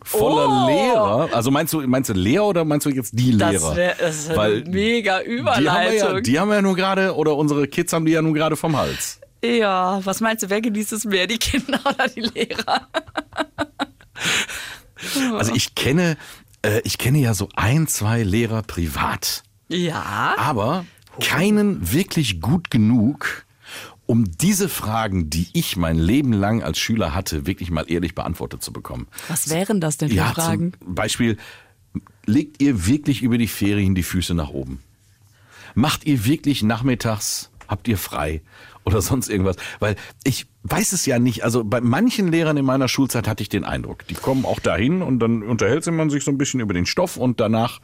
Voller 0.03 0.47
Oh. 0.49 0.67
Lehrer. 0.67 1.29
Also 1.34 1.51
meinst 1.51 1.73
du, 1.73 1.82
meinst 1.88 2.10
du 2.10 2.13
Lehrer 2.13 2.45
oder 2.47 2.65
meinst 2.65 2.86
du 2.86 2.89
jetzt 2.89 3.12
die 3.17 3.32
Lehrer? 3.32 3.51
Das 3.51 3.75
wäre 3.75 3.95
das 3.99 4.36
Weil 4.36 4.63
mega 4.65 5.19
Die 5.21 5.39
haben, 5.43 5.63
ja, 5.63 5.93
Überleitung. 5.93 6.23
die 6.23 6.39
haben 6.39 6.47
wir 6.49 6.55
ja 6.55 6.62
nur 6.62 6.75
gerade, 6.75 7.15
oder 7.15 7.36
unsere 7.36 7.67
Kids 7.67 7.93
haben 7.93 8.05
die 8.05 8.12
ja 8.13 8.21
nun 8.21 8.34
gerade 8.34 8.55
vom 8.55 8.75
Hals. 8.77 9.19
ja, 9.43 9.99
was 10.03 10.21
meinst 10.21 10.43
du, 10.43 10.49
wer 10.49 10.62
genießt 10.62 10.91
es 10.93 11.05
mehr, 11.05 11.27
die 11.27 11.38
Kinder 11.38 11.79
oder 11.86 12.08
die 12.08 12.21
Lehrer? 12.21 12.88
Also 15.38 15.53
ich 15.55 15.75
kenne, 15.75 16.17
äh, 16.62 16.82
ich 16.84 16.97
kenne 16.97 17.19
ja 17.19 17.34
so 17.34 17.47
ein, 17.55 17.88
zwei 17.88 18.21
Lehrer 18.23 18.63
privat, 18.63 19.43
Ja. 19.69 20.36
aber 20.38 20.86
keinen 21.21 21.93
wirklich 21.93 22.41
gut 22.41 22.69
genug, 22.69 23.45
um 24.10 24.26
diese 24.39 24.69
Fragen, 24.69 25.30
die 25.30 25.50
ich 25.54 25.78
mein 25.78 25.95
Leben 26.00 26.34
lang 26.34 26.63
als 26.63 26.80
Schüler 26.80 27.13
hatte, 27.13 27.45
wirklich 27.45 27.69
mal 27.69 27.86
ehrlich 27.88 28.15
beantwortet 28.15 28.63
zu 28.63 28.74
bekommen. 28.74 29.06
Was 29.28 29.52
wären 29.52 29.80
das 29.80 29.98
denn 29.98 30.10
für 30.10 30.15
Ja, 30.15 30.32
Fragen? 30.34 30.74
zum 30.84 30.95
Beispiel, 30.95 31.38
legt 32.26 32.60
ihr 32.60 32.88
wirklich 32.88 33.22
über 33.22 33.38
die 33.38 33.48
Ferien 33.48 33.93
die 33.93 34.02
Füße 34.02 34.34
nach 34.34 34.50
oben? 34.50 34.80
Macht 35.76 36.08
ihr 36.08 36.26
wirklich 36.26 36.63
nachmittags, 36.63 37.52
habt 37.67 37.88
ihr 37.88 38.00
frei 38.00 38.41
oder 38.84 39.00
sonst 39.04 39.30
irgendwas? 39.30 39.58
Weil 39.80 39.95
ich 40.24 40.48
weiß 40.63 40.93
es 40.93 41.06
ja 41.06 41.19
nicht, 41.19 41.43
also 41.43 41.63
bei 41.63 41.80
manchen 41.80 42.32
Lehrern 42.32 42.58
in 42.58 42.65
meiner 42.65 42.88
Schulzeit 42.88 43.28
hatte 43.28 43.43
ich 43.43 43.50
den 43.50 43.63
Eindruck, 43.63 44.08
die 44.08 44.15
kommen 44.15 44.43
auch 44.43 44.60
dahin 44.60 45.04
und 45.04 45.19
dann 45.19 45.43
unterhält 45.43 45.86
man 45.86 46.10
sich 46.10 46.24
so 46.24 46.32
ein 46.32 46.39
bisschen 46.39 46.62
über 46.62 46.74
den 46.74 46.88
Stoff 46.88 47.15
und 47.15 47.39
danach 47.39 47.80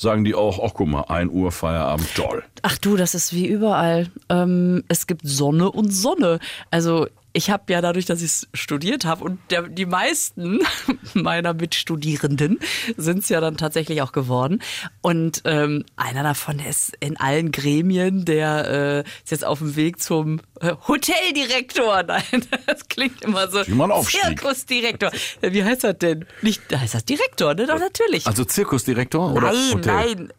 sagen 0.00 0.24
die 0.24 0.34
auch, 0.34 0.58
ach 0.64 0.72
guck 0.74 0.88
mal, 0.88 1.02
1 1.02 1.30
Uhr 1.30 1.52
Feierabend, 1.52 2.08
toll. 2.14 2.42
Ach 2.62 2.78
du, 2.78 2.96
das 2.96 3.14
ist 3.14 3.34
wie 3.34 3.46
überall. 3.46 4.10
Ähm, 4.30 4.82
es 4.88 5.06
gibt 5.06 5.22
Sonne 5.24 5.70
und 5.70 5.90
Sonne. 5.90 6.38
Also 6.70 7.06
ich 7.32 7.50
habe 7.50 7.72
ja 7.72 7.80
dadurch, 7.80 8.06
dass 8.06 8.22
ich 8.22 8.48
studiert 8.54 9.04
habe 9.04 9.24
und 9.24 9.38
der, 9.50 9.62
die 9.62 9.86
meisten 9.86 10.60
meiner 11.14 11.54
Mitstudierenden 11.54 12.58
sind 12.96 13.18
es 13.18 13.28
ja 13.28 13.40
dann 13.40 13.56
tatsächlich 13.56 14.02
auch 14.02 14.12
geworden. 14.12 14.60
Und 15.00 15.42
ähm, 15.44 15.84
einer 15.96 16.22
davon 16.22 16.58
ist 16.58 16.92
in 17.00 17.16
allen 17.16 17.52
Gremien, 17.52 18.24
der 18.24 18.68
äh, 18.68 19.00
ist 19.00 19.30
jetzt 19.30 19.44
auf 19.44 19.58
dem 19.60 19.76
Weg 19.76 20.00
zum 20.00 20.40
äh, 20.60 20.74
Hoteldirektor. 20.88 22.02
Nein, 22.06 22.46
das 22.66 22.88
klingt 22.88 23.22
immer 23.22 23.48
so. 23.48 23.66
Wie 23.66 23.72
man. 23.72 23.90
Zirkusdirektor. 24.02 25.10
Wie 25.40 25.62
heißt 25.62 25.84
das 25.84 25.98
denn? 25.98 26.26
Nicht, 26.42 26.62
da 26.68 26.80
heißt 26.80 26.94
das 26.94 27.04
Direktor, 27.04 27.54
ne? 27.54 27.66
Doch, 27.66 27.78
natürlich. 27.78 28.26
Also 28.26 28.44
Zirkusdirektor 28.44 29.32
oder 29.32 29.52
Nein, 29.52 29.72
Hotel? 29.72 29.94
nein, 29.94 30.32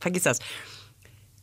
vergiss 0.00 0.22
das. 0.22 0.38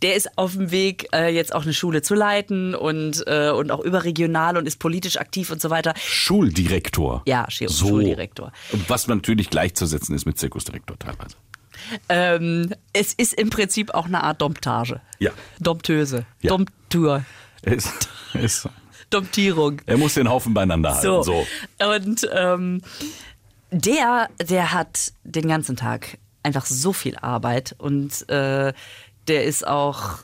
Der 0.02 0.16
ist 0.16 0.38
auf 0.38 0.54
dem 0.54 0.72
Weg, 0.72 1.08
äh, 1.14 1.34
jetzt 1.34 1.54
auch 1.56 1.64
eine 1.64 1.74
Schule 1.74 2.02
zu 2.02 2.16
leiten 2.16 2.76
und, 2.76 3.24
äh, 3.28 3.50
und 3.50 3.72
auch 3.72 3.80
überregional 3.80 4.58
und 4.58 4.68
ist 4.68 4.78
politisch 4.80 5.18
aktiv 5.18 5.50
und 5.52 5.62
so 5.62 5.70
weiter. 5.70 5.94
Schuldirektor. 5.98 7.24
Ja, 7.26 7.46
Schu- 7.50 7.68
so. 7.68 7.88
Schuldirektor. 7.88 8.52
Was 8.88 9.08
natürlich 9.08 9.50
gleichzusetzen 9.50 10.16
ist 10.16 10.26
mit 10.26 10.38
Zirkusdirektor 10.38 11.00
teilweise. 11.00 11.36
Ähm, 12.10 12.74
es 12.94 13.14
ist 13.14 13.34
im 13.34 13.50
Prinzip 13.50 13.94
auch 13.94 14.06
eine 14.06 14.24
Art 14.24 14.42
Domptage. 14.42 15.02
Ja. 15.20 15.32
Domptöse. 15.60 16.26
Ja. 16.42 16.50
Domptur. 16.50 17.24
Ist, 17.62 17.90
ist, 18.34 18.70
Domptierung. 19.10 19.82
er 19.86 19.98
muss 19.98 20.16
den 20.16 20.30
Haufen 20.30 20.54
beieinander 20.54 20.92
halten. 20.96 21.04
So. 21.04 21.24
so. 21.24 21.48
Und 21.96 22.28
ähm, 22.34 22.82
der, 23.72 24.30
der 24.40 24.72
hat 24.74 25.14
den 25.24 25.48
ganzen 25.48 25.76
Tag 25.76 26.18
einfach 26.44 26.66
so 26.66 26.94
viel 26.94 27.16
Arbeit 27.18 27.76
und 27.80 28.30
äh, 28.30 28.72
der 29.28 29.44
ist 29.44 29.66
auch, 29.66 30.20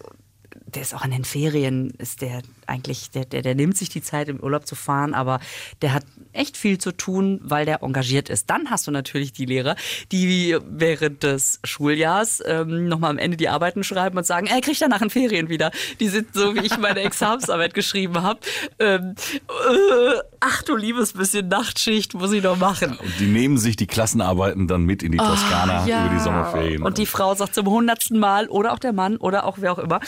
der 0.66 0.82
ist 0.82 0.94
auch 0.94 1.06
in 1.06 1.12
den 1.12 1.26
Ferien, 1.26 1.92
ist 1.98 2.22
der 2.22 2.42
eigentlich, 2.72 3.12
der, 3.12 3.26
der, 3.26 3.42
der 3.42 3.54
nimmt 3.56 3.78
sich 3.78 3.90
die 3.90 4.02
Zeit, 4.02 4.30
im 4.30 4.40
Urlaub 4.40 4.66
zu 4.66 4.76
fahren, 4.76 5.14
aber 5.14 5.40
der 5.82 5.94
hat 5.94 6.04
echt 6.34 6.58
viel 6.58 6.78
zu 6.78 6.92
tun, 6.92 7.40
weil 7.44 7.66
der 7.66 7.84
engagiert 7.84 8.30
ist. 8.30 8.50
Dann 8.50 8.70
hast 8.70 8.88
du 8.88 8.92
natürlich 8.92 9.34
die 9.34 9.46
Lehrer, 9.46 9.76
die 10.12 10.58
während 10.68 11.24
des 11.24 11.60
Schuljahrs 11.64 12.42
ähm, 12.46 12.88
nochmal 12.88 13.12
am 13.12 13.18
Ende 13.18 13.38
die 13.38 13.50
Arbeiten 13.50 13.84
schreiben 13.84 14.18
und 14.18 14.26
sagen, 14.26 14.48
er 14.48 14.62
kriegt 14.62 14.82
danach 14.82 15.02
in 15.02 15.10
Ferien 15.10 15.50
wieder. 15.50 15.72
Die 16.00 16.08
sind 16.08 16.34
so, 16.34 16.56
wie 16.56 16.66
ich 16.66 16.78
meine 16.78 17.02
Examensarbeit 17.02 17.74
geschrieben 17.82 18.22
habe. 18.22 18.40
Ähm, 18.80 19.16
äh, 19.50 20.20
ach 20.40 20.64
du 20.64 20.76
liebes 20.76 21.14
bisschen 21.14 21.48
Nachtschicht 21.50 22.14
muss 22.14 22.32
ich 22.32 22.42
noch 22.44 22.58
machen. 22.58 22.98
Und 22.98 23.20
die 23.20 23.26
nehmen 23.28 23.58
sich 23.58 23.76
die 23.76 23.88
Klassenarbeiten 23.88 24.68
dann 24.68 24.84
mit 24.84 25.04
in 25.04 25.12
die 25.12 25.18
Toskana 25.18 25.82
Ah, 25.84 25.86
Ja. 25.88 26.06
über 26.06 26.16
die 26.16 26.22
Sommerferien. 26.22 26.84
Und 26.84 26.98
die 26.98 27.06
Frau 27.06 27.36
sagt 27.36 27.56
zum 27.56 27.68
hundertsten 27.68 28.20
Mal, 28.20 28.48
oder 28.48 28.74
auch 28.74 28.80
der 28.80 28.94
Mann, 28.94 29.18
oder 29.18 29.46
auch 29.46 29.58
wer 29.60 29.74
auch 29.74 29.80
immer, 29.80 30.00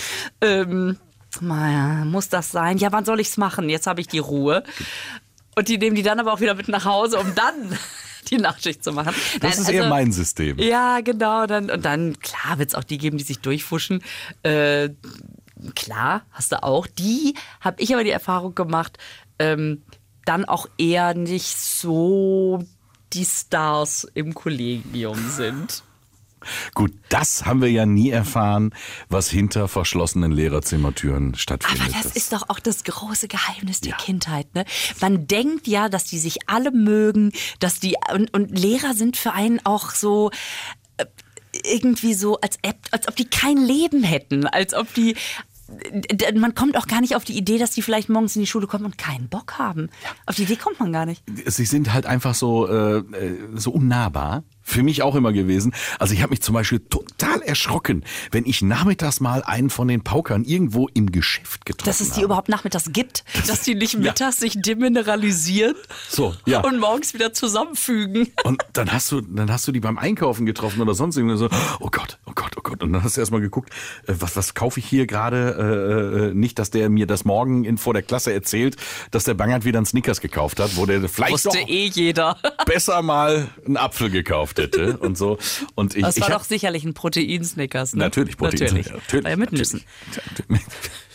ähm, 0.42 0.98
naja, 1.42 2.06
muss 2.06 2.30
das 2.30 2.52
sein? 2.52 2.78
Ja, 2.78 2.92
wann 2.92 3.06
soll 3.06 3.20
ich's 3.20 3.38
machen? 3.38 3.70
Jetzt 3.70 3.88
habe 3.88 4.02
ich 4.02 4.08
die 4.08 4.20
Ruhe. 4.20 4.64
Und 5.56 5.68
die 5.68 5.78
nehmen 5.78 5.96
die 5.96 6.04
dann 6.04 6.20
aber 6.20 6.34
auch 6.34 6.40
wieder 6.40 6.56
mit 6.56 6.68
nach 6.68 6.86
Hause, 6.86 7.20
um 7.20 7.36
dann 7.36 7.78
die 8.30 8.38
Nachtschicht 8.38 8.84
zu 8.84 8.92
machen. 8.92 9.14
das 9.40 9.58
Nein, 9.58 9.62
ist 9.64 9.70
eher 9.70 9.84
also- 9.84 9.94
mein 9.94 10.12
System. 10.12 10.58
Ja, 10.60 11.02
genau. 11.02 11.46
Dann, 11.46 11.70
und 11.70 11.86
dann, 11.86 12.18
klar, 12.20 12.58
wird 12.60 12.70
es 12.70 12.76
auch 12.76 12.84
die 12.84 12.98
geben, 12.98 13.18
die 13.18 13.24
sich 13.24 13.40
durchfuschen. 13.40 14.02
Äh, 14.44 14.90
klar, 15.76 16.24
hast 16.32 16.52
du 16.52 16.64
auch. 16.64 16.88
Die 16.88 17.36
habe 17.62 17.82
ich 17.82 17.94
aber 17.94 18.04
die 18.04 18.10
Erfahrung 18.10 18.56
gemacht, 18.56 18.98
ähm, 19.40 19.84
dann 20.26 20.46
auch 20.46 20.68
eher 20.78 21.14
nicht 21.14 21.58
so 21.60 22.64
die 23.12 23.26
Stars 23.26 24.08
im 24.16 24.34
Kollegium 24.34 25.30
sind. 25.30 25.84
Gut, 26.74 26.92
das 27.10 27.46
haben 27.46 27.62
wir 27.62 27.70
ja 27.72 27.86
nie 27.86 28.10
erfahren, 28.10 28.74
was 29.10 29.30
hinter 29.30 29.68
verschlossenen 29.68 30.32
Lehrerzimmertüren 30.32 31.36
stattfindet. 31.36 31.94
Aber 31.94 32.04
das 32.04 32.16
ist 32.16 32.34
doch 32.34 32.50
auch 32.50 32.60
das 32.60 32.84
große 32.84 33.28
Geheimnis 33.28 33.82
der 33.82 33.94
Kindheit. 33.94 34.54
Ne? 34.56 34.66
Man 35.02 35.28
denkt 35.28 35.68
ja, 35.68 35.90
dass 35.90 36.06
die 36.06 36.20
sich 36.20 36.50
alle 36.50 36.72
mögen, 36.72 37.32
dass 37.60 37.80
die 37.80 37.96
und, 38.14 38.34
und 38.34 38.58
Lehrer 38.58 38.94
sind 38.94 39.18
für 39.18 39.34
einen 39.34 39.60
auch 39.66 39.92
so 39.92 40.32
äh, 40.98 41.06
irgendwie 41.66 42.14
so, 42.14 42.40
als, 42.42 42.58
ob- 42.66 42.76
als 42.92 43.08
ob 43.08 43.16
die 43.16 43.26
kein 43.30 43.58
Leben 43.58 44.04
hätten, 44.04 44.46
als 44.48 44.74
ob 44.74 44.94
die 44.94 45.16
man 46.36 46.54
kommt 46.54 46.78
auch 46.78 46.88
gar 46.88 47.02
nicht 47.02 47.16
auf 47.16 47.24
die 47.24 47.36
Idee, 47.38 47.58
dass 47.58 47.72
die 47.72 47.82
vielleicht 47.82 48.10
morgens 48.10 48.36
in 48.36 48.42
die 48.42 48.48
Schule 48.48 48.68
kommen 48.68 48.86
und 48.86 48.98
keinen 48.98 49.30
Bock 49.30 49.58
haben. 49.58 49.90
Auf 50.28 50.36
die 50.36 50.44
Idee 50.44 50.58
kommt 50.58 50.80
man 50.80 50.92
gar 50.92 51.06
nicht. 51.06 51.24
Sie 51.48 51.66
sind 51.66 51.94
halt 51.94 52.06
einfach 52.06 52.36
so, 52.36 52.68
äh, 52.68 52.98
äh, 52.98 53.04
so 53.56 53.72
unnahbar. 53.72 54.44
Für 54.64 54.82
mich 54.84 55.02
auch 55.02 55.16
immer 55.16 55.34
gewesen. 55.34 55.74
Also 56.00 56.14
ich 56.14 56.22
habe 56.22 56.32
mich 56.32 56.42
zum 56.42 56.54
Beispiel 56.56 56.80
total 56.80 57.42
erschrocken, 57.42 58.04
wenn 58.32 58.46
ich 58.46 58.62
nachmittags 58.62 59.20
mal 59.20 59.44
einen 59.44 59.70
von 59.70 59.88
den 59.88 60.04
Paukern 60.04 60.44
irgendwo 60.46 60.88
im 60.94 61.12
Geschäft 61.12 61.66
getroffen 61.66 61.88
Dass 61.90 62.00
es 62.00 62.10
die 62.10 62.16
habe. 62.16 62.26
überhaupt 62.26 62.50
nachmittags 62.50 62.92
gibt, 62.92 63.24
dass 63.48 63.62
die 63.62 63.76
nicht 63.76 63.98
mittags 63.98 64.38
sich 64.38 64.54
demineralisieren 64.62 65.76
So, 66.10 66.34
ja. 66.46 66.62
und 66.62 66.80
morgens 66.80 67.14
wieder 67.14 67.34
zusammenfügen. 67.34 68.30
Und 68.44 68.64
dann 68.74 68.92
hast 68.92 69.12
du, 69.12 69.22
dann 69.22 69.52
hast 69.52 69.68
du 69.68 69.72
die 69.72 69.80
beim 69.80 69.98
Einkaufen 69.98 70.46
getroffen 70.46 70.82
oder 70.82 70.94
sonst 70.94 71.18
irgendwie 71.18 71.38
so, 71.38 71.50
oh 71.80 71.90
Gott, 71.92 72.18
oh 72.26 72.32
Gott, 72.36 72.52
oh 72.58 72.62
Gott. 72.62 72.82
Und 72.84 72.94
dann 72.94 73.04
hast 73.04 73.18
du 73.18 73.22
erstmal 73.22 73.42
geguckt, 73.42 73.70
äh, 74.08 74.14
was, 74.20 74.36
was 74.36 74.54
kaufe 74.54 74.80
ich 74.80 74.86
hier 74.86 75.08
gerade? 75.08 76.24
Äh, 76.24 76.30
äh, 76.30 76.34
nicht, 76.34 76.58
dass 76.60 76.72
der 76.72 76.90
mir 76.90 77.06
das 77.08 77.26
morgen 77.26 77.66
in, 77.66 77.78
vor 77.78 77.94
der 77.94 78.04
Klasse 78.04 78.34
erzählt, 78.34 78.78
dass 79.12 79.24
der 79.26 79.34
Bangert 79.34 79.66
wieder 79.66 79.80
einen 79.80 79.86
Snickers 79.86 80.22
gekauft 80.22 80.60
hat, 80.60 80.76
wo 80.78 80.86
der 80.86 81.08
vielleicht 81.10 81.34
Wusste 81.34 81.58
eh 81.68 81.88
jeder. 81.88 82.38
besser 82.66 83.02
mal 83.02 83.50
einen 83.66 83.78
Apfel 83.78 84.10
gekauft 84.10 84.53
hätte 84.58 84.98
und 84.98 85.18
so. 85.18 85.38
Und 85.76 85.96
ich, 85.96 86.02
Das 86.04 86.20
war 86.20 86.28
ich 86.28 86.34
hab- 86.34 86.42
doch 86.42 86.48
sicherlich 86.48 86.84
ein 86.84 86.94
Protein-Snickers, 86.94 87.94
ne? 87.96 88.00
Natürlich, 88.04 88.38
Protein. 88.38 88.60
Natürlich. 88.62 88.92
Natürlich 88.92 89.24
War 89.24 89.32
ja 89.32 89.38
mit 89.38 89.52
natürlich. 89.52 89.74
Nüssen. 89.74 89.86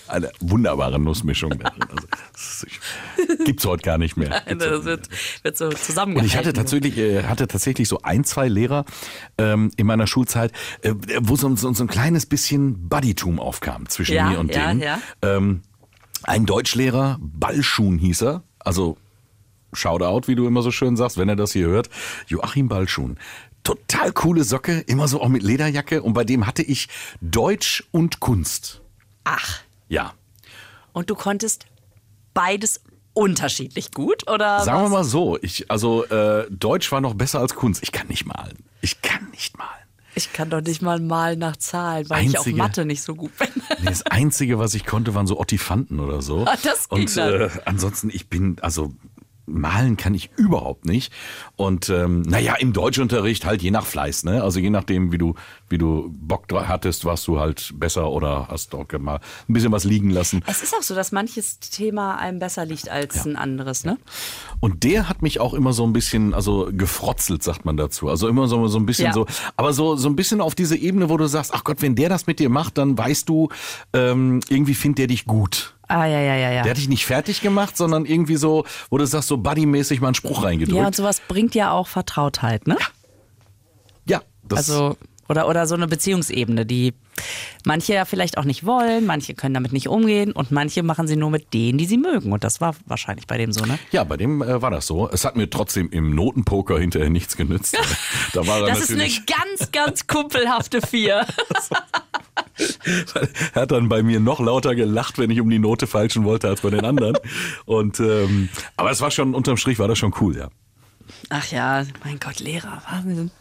Eine 0.07 0.31
wunderbare 0.41 0.99
Nussmischung. 0.99 1.53
Also, 1.63 2.07
ist- 2.35 3.45
gibt's 3.45 3.67
heute 3.67 3.83
gar 3.83 3.99
nicht 3.99 4.17
mehr. 4.17 4.43
Gibt's 4.49 4.65
Das 4.65 4.85
wird, 4.87 5.09
wird 5.43 5.57
so 5.59 5.67
und 5.67 5.79
zusammengehalten. 5.79 6.27
ich 6.27 6.37
hatte 6.39 6.55
tatsächlich, 6.55 6.97
äh, 6.97 7.25
hatte 7.25 7.47
tatsächlich 7.47 7.89
so 7.89 8.01
ein, 8.03 8.25
zwei 8.25 8.49
Lehrer 8.49 8.87
ähm, 9.37 9.71
in 9.77 9.87
meiner 9.87 10.07
Schulzeit, 10.07 10.53
äh, 10.81 10.95
wo 11.21 11.37
so, 11.37 11.55
so, 11.57 11.75
so 11.75 11.85
ein 11.85 11.89
kleines 11.89 12.25
bisschen 12.25 12.89
Buddytum 12.89 13.39
aufkam 13.39 13.87
zwischen 13.91 14.15
Ja, 14.15 14.31
mir 14.31 14.39
und 14.39 14.55
ja, 14.55 14.69
denen. 14.69 14.81
ja. 14.81 14.99
Ähm, 15.21 15.61
ein 16.23 16.47
Deutschlehrer, 16.47 17.19
Ballschuhn 17.21 17.99
hieß 17.99 18.23
er, 18.23 18.43
also 18.61 18.97
Shoutout, 19.73 20.29
wie 20.29 20.35
du 20.35 20.47
immer 20.47 20.63
so 20.63 20.71
schön 20.71 20.97
sagst, 20.97 21.19
wenn 21.19 21.29
er 21.29 21.37
das 21.37 21.53
hier 21.53 21.67
hört, 21.67 21.89
Joachim 22.27 22.69
Ballschuhn. 22.69 23.19
Total 23.65 24.13
coole 24.13 24.45
Socke, 24.45 24.81
immer 24.81 25.09
so 25.09 25.21
auch 25.21 25.29
mit 25.29 25.43
Lederjacke 25.43 26.03
und 26.03 26.15
bei 26.15 26.25
dem 26.25 26.47
hatte 26.47 26.63
ich 26.63 26.89
Deutsch 27.21 27.85
und 27.91 28.21
Kunst. 28.21 28.81
Ach, 29.25 29.61
Ja. 29.89 30.15
und 30.93 31.11
du 31.11 31.15
konntest 31.15 31.67
beides 32.33 32.81
unterschiedlich 33.13 33.91
gut, 33.93 34.31
oder? 34.31 34.61
Sagen 34.61 34.79
wir 34.79 34.85
was? 34.85 34.91
mal 34.91 35.05
so, 35.05 35.39
ich, 35.43 35.71
also 35.71 36.05
äh, 36.07 36.47
Deutsch 36.51 36.91
war 36.93 37.01
noch 37.01 37.15
besser 37.15 37.41
als 37.41 37.55
Kunst. 37.55 37.83
Ich 37.83 37.93
kann 37.93 38.07
nicht 38.07 38.25
malen. 38.27 38.57
Ich 38.81 39.03
kann 39.03 39.29
nicht 39.33 39.59
malen. 39.59 39.71
Ich 40.15 40.33
kann 40.33 40.49
doch 40.51 40.61
nicht 40.63 40.81
mal 40.83 40.99
malen 41.01 41.39
nach 41.41 41.57
Zahlen, 41.57 42.09
weil 42.09 42.25
ich 42.27 42.39
auf 42.39 42.47
Einzige- 42.47 42.57
Mathe 42.57 42.85
nicht 42.85 43.03
so 43.03 43.15
gut 43.15 43.37
bin. 43.39 43.49
Nee, 43.81 43.85
das 43.87 44.03
Einzige, 44.07 44.59
was 44.59 44.75
ich 44.75 44.87
konnte, 44.87 45.15
waren 45.15 45.27
so 45.27 45.39
Ottifanten 45.39 46.01
oder 46.01 46.23
so. 46.23 46.45
Ah, 46.47 46.57
das 46.63 46.89
ging 46.89 47.01
Und 47.01 47.17
äh, 47.19 47.51
ansonsten, 47.67 48.09
ich 48.11 48.29
bin, 48.29 48.57
also 48.63 48.93
malen 49.49 49.97
kann 49.97 50.15
ich 50.15 50.31
überhaupt 50.37 50.85
nicht. 50.85 51.13
Und 51.57 51.89
ähm, 51.89 52.23
naja, 52.23 52.55
im 52.57 52.73
Deutschunterricht 52.73 53.45
halt 53.45 53.63
je 53.63 53.71
nach 53.71 53.87
Fleiß, 53.87 54.25
ne? 54.25 54.43
Also 54.43 54.61
je 54.61 54.71
nachdem, 54.71 55.13
wie 55.13 55.19
du, 55.19 55.35
wie 55.69 55.79
du 55.79 56.13
Bock 56.13 56.47
hattest, 56.53 57.05
warst 57.05 57.27
du 57.27 57.41
halt 57.41 57.73
besser 57.75 58.11
oder 58.11 58.49
hast 58.49 58.75
auch 58.75 58.87
mal 58.99 59.21
ein 59.49 59.53
bisschen 59.53 59.73
was 59.73 59.85
liegen 59.85 60.11
lassen. 60.11 60.43
Es 60.47 60.63
ist 60.63 60.75
auch 60.75 60.83
so, 60.83 60.95
dass 60.95 61.13
manches 61.13 61.59
Thema 61.61 62.17
einem 62.17 62.39
besser 62.39 62.65
liegt 62.65 62.89
als 62.89 63.27
ein 63.27 63.37
anderes, 63.37 63.85
ne? 63.85 63.99
Und 64.61 64.85
der 64.85 65.09
hat 65.09 65.23
mich 65.23 65.41
auch 65.41 65.55
immer 65.55 65.73
so 65.73 65.85
ein 65.85 65.93
bisschen, 65.93 66.35
also 66.35 66.69
gefrotzelt, 66.73 67.43
sagt 67.43 67.65
man 67.65 67.77
dazu. 67.77 68.09
Also 68.09 68.29
immer 68.29 68.49
so, 68.49 68.67
so 68.69 68.79
ein 68.79 68.87
bisschen 68.87 69.07
Ja. 69.07 69.13
so, 69.13 69.27
aber 69.57 69.73
so, 69.73 69.97
so 69.97 70.09
ein 70.09 70.17
bisschen 70.17 70.41
auf 70.41 70.55
diese 70.55 70.77
Ebene, 70.77 71.09
wo 71.09 71.17
du 71.17 71.27
sagst, 71.27 71.53
ach 71.55 71.65
Gott, 71.65 71.83
wenn 71.83 71.95
der 71.95 72.09
das 72.09 72.27
mit 72.27 72.39
dir 72.41 72.49
macht, 72.51 72.79
dann 72.79 72.97
weißt 72.99 73.29
du, 73.29 73.49
ähm, 73.93 74.41
irgendwie 74.49 74.75
findet 74.75 74.99
der 74.99 75.07
dich 75.07 75.25
gut. 75.25 75.78
Ah, 75.89 76.05
ja, 76.07 76.21
ja, 76.21 76.37
ja, 76.37 76.51
ja. 76.53 76.63
Der 76.63 76.71
hat 76.71 76.77
dich 76.77 76.89
nicht 76.89 77.07
fertig 77.07 77.41
gemacht, 77.41 77.77
sondern 77.77 78.05
irgendwie 78.05 78.37
so, 78.37 78.65
wo 78.91 78.99
du 78.99 79.07
sagst, 79.07 79.29
so 79.29 79.39
buddymäßig 79.39 80.01
mal 80.01 80.09
einen 80.09 80.15
Spruch 80.15 80.45
reingedrückt. 80.45 80.79
Ja, 80.79 80.87
und 80.87 80.95
sowas 80.95 81.21
bringt 81.27 81.55
ja 81.55 81.73
auch 81.73 81.89
Vertrautheit, 81.89 82.67
ne? 82.67 82.77
Ja, 84.07 84.23
das, 84.43 84.71
Also, 84.71 84.97
oder, 85.29 85.49
oder 85.49 85.67
so 85.67 85.75
eine 85.75 85.87
Beziehungsebene, 85.87 86.67
die 86.67 86.95
manche 87.65 87.95
ja 87.95 88.05
vielleicht 88.05 88.39
auch 88.39 88.45
nicht 88.45 88.65
wollen, 88.65 89.07
manche 89.07 89.35
können 89.35 89.55
damit 89.55 89.73
nicht 89.73 89.89
umgehen 89.89 90.33
und 90.33 90.51
manche 90.51 90.83
machen 90.83 91.07
sie 91.07 91.17
nur 91.17 91.31
mit 91.31 91.53
denen, 91.55 91.79
die 91.79 91.87
sie 91.87 91.99
mögen. 91.99 92.33
Und 92.33 92.45
das 92.45 92.61
war 92.61 92.75
wahrscheinlich 92.87 93.27
bei 93.27 93.39
dem 93.39 93.53
so, 93.53 93.65
ne? 93.65 93.79
ja, 93.91 94.05
bei 94.05 94.17
dem 94.17 94.43
äh, 94.43 94.63
war 94.63 94.71
das 94.71 94.87
so. 94.87 95.09
Es 95.11 95.25
hat 95.25 95.37
mir 95.37 95.51
trotzdem 95.51 95.91
im 95.91 96.15
Notenpoker 96.15 96.79
hinterher 96.79 97.11
nichts 97.11 97.37
genützt. 97.37 97.77
da 98.33 98.47
war 98.47 98.67
Das 98.67 98.81
ist 98.81 98.93
eine 98.93 99.09
ganz, 99.09 99.71
ganz 99.73 100.07
kumpelhafte 100.07 100.81
Vier. 100.81 101.27
er 103.55 103.63
hat 103.63 103.71
dann 103.71 103.89
bei 103.89 104.03
mir 104.03 104.21
noch 104.21 104.41
lauter 104.41 104.75
gelacht, 104.75 105.19
wenn 105.19 105.31
ich 105.31 105.41
um 105.41 105.51
die 105.51 105.59
Note 105.59 105.87
falschen 105.87 106.25
wollte 106.25 106.49
als 106.49 106.61
bei 106.61 106.71
den 106.71 106.85
anderen. 106.85 107.17
Und 107.67 108.01
ähm, 108.01 108.49
aber 108.77 108.91
es 108.91 109.01
war 109.01 109.11
schon 109.11 109.35
unterm 109.35 109.57
Strich 109.57 109.79
war 109.79 109.89
das 109.89 109.99
schon 109.99 110.15
cool, 110.21 110.37
ja. 110.37 110.49
Ach 111.31 111.47
ja, 111.53 111.85
mein 112.05 112.19
Gott, 112.19 112.41
Lehrer. 112.41 112.83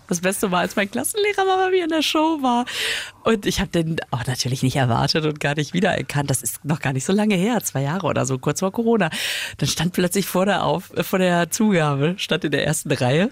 Das 0.09 0.19
Beste 0.19 0.51
war, 0.51 0.59
als 0.59 0.75
mein 0.75 0.91
Klassenlehrer 0.91 1.45
mal 1.45 1.65
bei 1.65 1.71
mir 1.71 1.83
in 1.85 1.89
der 1.89 2.01
Show 2.01 2.39
war. 2.41 2.65
Und 3.23 3.45
ich 3.45 3.61
habe 3.61 3.69
den 3.69 3.97
auch 4.11 4.25
natürlich 4.25 4.61
nicht 4.61 4.75
erwartet 4.75 5.25
und 5.25 5.39
gar 5.39 5.55
nicht 5.55 5.73
wiedererkannt. 5.73 6.29
Das 6.29 6.41
ist 6.41 6.65
noch 6.65 6.81
gar 6.81 6.91
nicht 6.91 7.05
so 7.05 7.13
lange 7.13 7.35
her, 7.35 7.63
zwei 7.63 7.83
Jahre 7.83 8.07
oder 8.07 8.25
so, 8.25 8.39
kurz 8.39 8.59
vor 8.59 8.73
Corona. 8.73 9.09
Dann 9.57 9.69
stand 9.69 9.93
plötzlich 9.93 10.25
vor 10.25 10.45
der, 10.45 10.65
Auf 10.65 10.93
äh, 10.97 11.03
vor 11.03 11.19
der 11.19 11.49
Zugabe, 11.49 12.15
stand 12.17 12.43
in 12.43 12.51
der 12.51 12.65
ersten 12.65 12.91
Reihe 12.91 13.31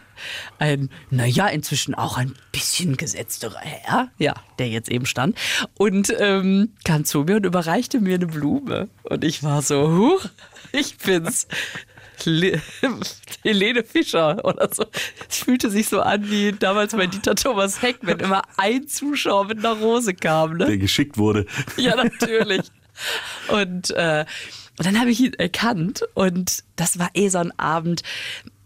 ein, 0.58 0.90
naja, 1.10 1.48
inzwischen 1.48 1.94
auch 1.94 2.18
ein 2.18 2.34
bisschen 2.54 2.96
gesetzterer 2.96 3.60
Herr, 3.60 4.10
ja, 4.18 4.36
der 4.58 4.70
jetzt 4.70 4.90
eben 4.90 5.06
stand. 5.06 5.38
Und 5.78 6.14
ähm, 6.18 6.72
kam 6.86 7.04
zu 7.04 7.24
mir 7.24 7.38
und 7.38 7.46
überreichte 7.46 8.00
mir 8.00 8.16
eine 8.16 8.28
Blume. 8.28 8.88
Und 9.04 9.26
ich 9.26 9.44
war 9.44 9.62
so, 9.62 9.92
huch, 9.92 10.30
ich 10.72 10.98
bin's. 10.98 11.48
Le 12.24 12.62
Helene 13.44 13.84
Fischer 13.84 14.44
oder 14.44 14.70
so. 14.74 14.86
Es 15.30 15.38
fühlte 15.38 15.70
sich 15.70 15.88
so 15.88 16.02
an 16.02 16.30
wie 16.30 16.52
damals 16.52 16.94
bei 16.96 17.08
Dieter 17.08 17.36
Thomas 17.36 17.82
Heck, 17.82 17.98
wenn 18.02 18.20
immer 18.20 18.42
ein 18.58 18.88
Zuschauer 18.88 19.46
mit 19.46 19.60
einer 19.60 19.74
Rose 19.74 20.14
kam. 20.14 20.58
Ne? 20.58 20.66
Der 20.66 20.78
geschickt 20.78 21.18
wurde. 21.18 21.46
Ja, 21.78 21.96
natürlich. 21.96 22.62
Und, 23.50 23.92
äh, 23.92 24.26
und 24.78 24.86
dann 24.86 25.00
habe 25.00 25.10
ich 25.10 25.20
ihn 25.20 25.34
erkannt 25.34 26.04
und 26.14 26.64
das 26.76 27.00
war 27.00 27.10
eh 27.14 27.30
so 27.30 27.38
ein 27.38 27.58
Abend. 27.60 28.04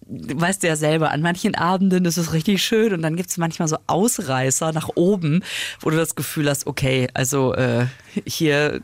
Du 0.07 0.39
weißt 0.39 0.63
ja 0.63 0.75
selber, 0.75 1.11
an 1.11 1.21
manchen 1.21 1.53
Abenden 1.53 2.05
ist 2.05 2.17
es 2.17 2.33
richtig 2.33 2.63
schön 2.63 2.93
und 2.93 3.03
dann 3.03 3.15
gibt 3.15 3.29
es 3.29 3.37
manchmal 3.37 3.67
so 3.67 3.77
Ausreißer 3.85 4.71
nach 4.71 4.89
oben, 4.95 5.43
wo 5.81 5.91
du 5.91 5.97
das 5.97 6.15
Gefühl 6.15 6.49
hast, 6.49 6.65
okay, 6.65 7.07
also 7.13 7.53
äh, 7.53 7.85
hier, 8.25 8.81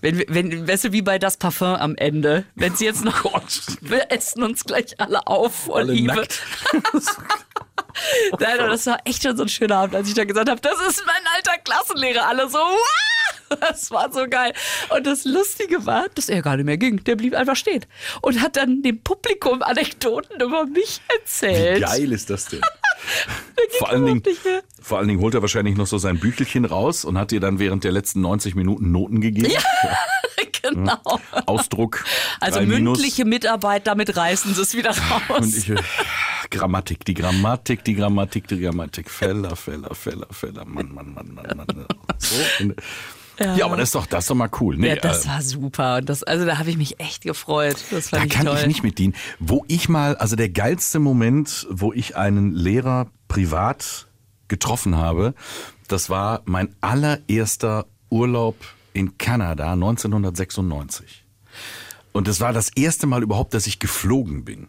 wenn, 0.00 0.24
wenn, 0.28 0.66
weißt 0.68 0.84
du, 0.84 0.92
wie 0.92 1.02
bei 1.02 1.18
das 1.18 1.36
Parfum 1.36 1.74
am 1.74 1.94
Ende, 1.96 2.44
wenn 2.54 2.74
sie 2.76 2.84
jetzt 2.86 3.04
noch, 3.04 3.24
wir 3.80 4.10
essen 4.10 4.42
uns 4.42 4.64
gleich 4.64 4.98
alle 5.00 5.26
auf 5.26 5.54
vor 5.54 5.76
Alle 5.78 5.92
Liebe. 5.92 6.14
nackt. 6.14 6.42
Nein, 8.38 8.58
das 8.58 8.86
war 8.86 8.98
echt 9.04 9.22
schon 9.22 9.36
so 9.36 9.42
ein 9.42 9.48
schöner 9.48 9.76
Abend, 9.78 9.94
als 9.96 10.08
ich 10.08 10.14
da 10.14 10.24
gesagt 10.24 10.48
habe, 10.48 10.60
das 10.60 10.80
ist 10.88 11.04
mein 11.06 11.22
alter 11.36 11.58
Klassenlehrer. 11.62 12.26
Alle 12.28 12.48
so, 12.48 12.58
wow! 12.58 12.78
Das 13.60 13.90
war 13.90 14.12
so 14.12 14.28
geil. 14.28 14.52
Und 14.90 15.04
das 15.08 15.24
Lustige 15.24 15.84
war, 15.84 16.08
dass 16.14 16.28
er 16.28 16.40
gar 16.40 16.54
nicht 16.56 16.66
mehr 16.66 16.76
ging. 16.78 17.02
Der 17.02 17.16
blieb 17.16 17.34
einfach 17.34 17.56
stehen 17.56 17.84
und 18.22 18.40
hat 18.40 18.54
dann 18.56 18.80
dem 18.82 19.02
Publikum 19.02 19.60
Anekdoten 19.62 20.40
über 20.40 20.66
mich 20.66 21.00
Wie 21.08 21.14
erzählt. 21.16 21.82
geil 21.82 22.12
ist 22.12 22.30
das 22.30 22.44
denn? 22.46 22.60
Vor 23.78 23.90
allen, 23.90 24.06
Dingen, 24.06 24.22
vor 24.80 24.98
allen 24.98 25.08
Dingen 25.08 25.20
holt 25.20 25.34
er 25.34 25.42
wahrscheinlich 25.42 25.76
noch 25.76 25.86
so 25.86 25.98
sein 25.98 26.18
Büchelchen 26.18 26.64
raus 26.64 27.04
und 27.04 27.18
hat 27.18 27.30
dir 27.30 27.40
dann 27.40 27.58
während 27.58 27.84
der 27.84 27.92
letzten 27.92 28.20
90 28.20 28.54
Minuten 28.54 28.90
Noten 28.90 29.20
gegeben. 29.20 29.52
Genau. 30.62 30.98
Ausdruck. 31.46 32.04
Also 32.38 32.58
drei 32.58 32.66
Minus. 32.66 32.98
mündliche 32.98 33.24
Mitarbeit, 33.24 33.86
damit 33.86 34.14
reißen 34.14 34.54
sie 34.54 34.60
es 34.60 34.74
wieder 34.74 34.90
raus. 34.90 35.54
Ich, 35.54 35.70
äh, 35.70 35.76
Grammatik, 36.50 37.04
die 37.04 37.14
Grammatik, 37.14 37.84
die 37.84 37.94
Grammatik, 37.94 38.46
die 38.48 38.60
Grammatik. 38.60 39.10
Fäller, 39.10 39.56
Fäller, 39.56 39.94
Fäller, 39.94 40.26
Fäller. 40.30 40.64
Mann, 40.66 40.92
Mann, 40.92 41.14
Mann, 41.14 41.34
Mann, 41.34 41.46
Mann. 41.56 41.86
So. 42.18 42.34
Und, 43.40 43.56
ja. 43.56 43.64
aber 43.64 43.76
das 43.76 43.88
ist 43.88 43.94
doch, 43.94 44.04
das 44.06 44.24
ist 44.24 44.30
doch 44.30 44.34
mal 44.34 44.50
cool. 44.60 44.76
Nee, 44.76 44.88
ja, 44.88 44.96
das 44.96 45.24
äh, 45.24 45.28
war 45.28 45.42
super. 45.42 45.96
Und 45.96 46.08
das, 46.08 46.22
also 46.22 46.44
da 46.44 46.58
habe 46.58 46.68
ich 46.68 46.76
mich 46.76 47.00
echt 47.00 47.22
gefreut. 47.22 47.76
Das 47.90 48.10
fand 48.10 48.22
da 48.22 48.26
ich 48.26 48.32
kann 48.32 48.46
toll. 48.46 48.58
ich 48.60 48.66
nicht 48.66 48.82
mit 48.82 48.98
dienen. 48.98 49.14
Wo 49.38 49.64
ich 49.66 49.88
mal, 49.88 50.16
also 50.16 50.36
der 50.36 50.50
geilste 50.50 50.98
Moment, 50.98 51.66
wo 51.70 51.92
ich 51.92 52.16
einen 52.16 52.52
Lehrer 52.54 53.06
privat 53.28 54.08
getroffen 54.48 54.96
habe, 54.96 55.34
das 55.88 56.10
war 56.10 56.42
mein 56.44 56.74
allererster 56.82 57.86
Urlaub 58.10 58.56
in 58.92 59.16
Kanada 59.16 59.72
1996. 59.72 61.24
Und 62.12 62.28
das 62.28 62.40
war 62.40 62.52
das 62.52 62.68
erste 62.70 63.06
Mal 63.06 63.22
überhaupt, 63.22 63.54
dass 63.54 63.66
ich 63.66 63.78
geflogen 63.78 64.44
bin. 64.44 64.68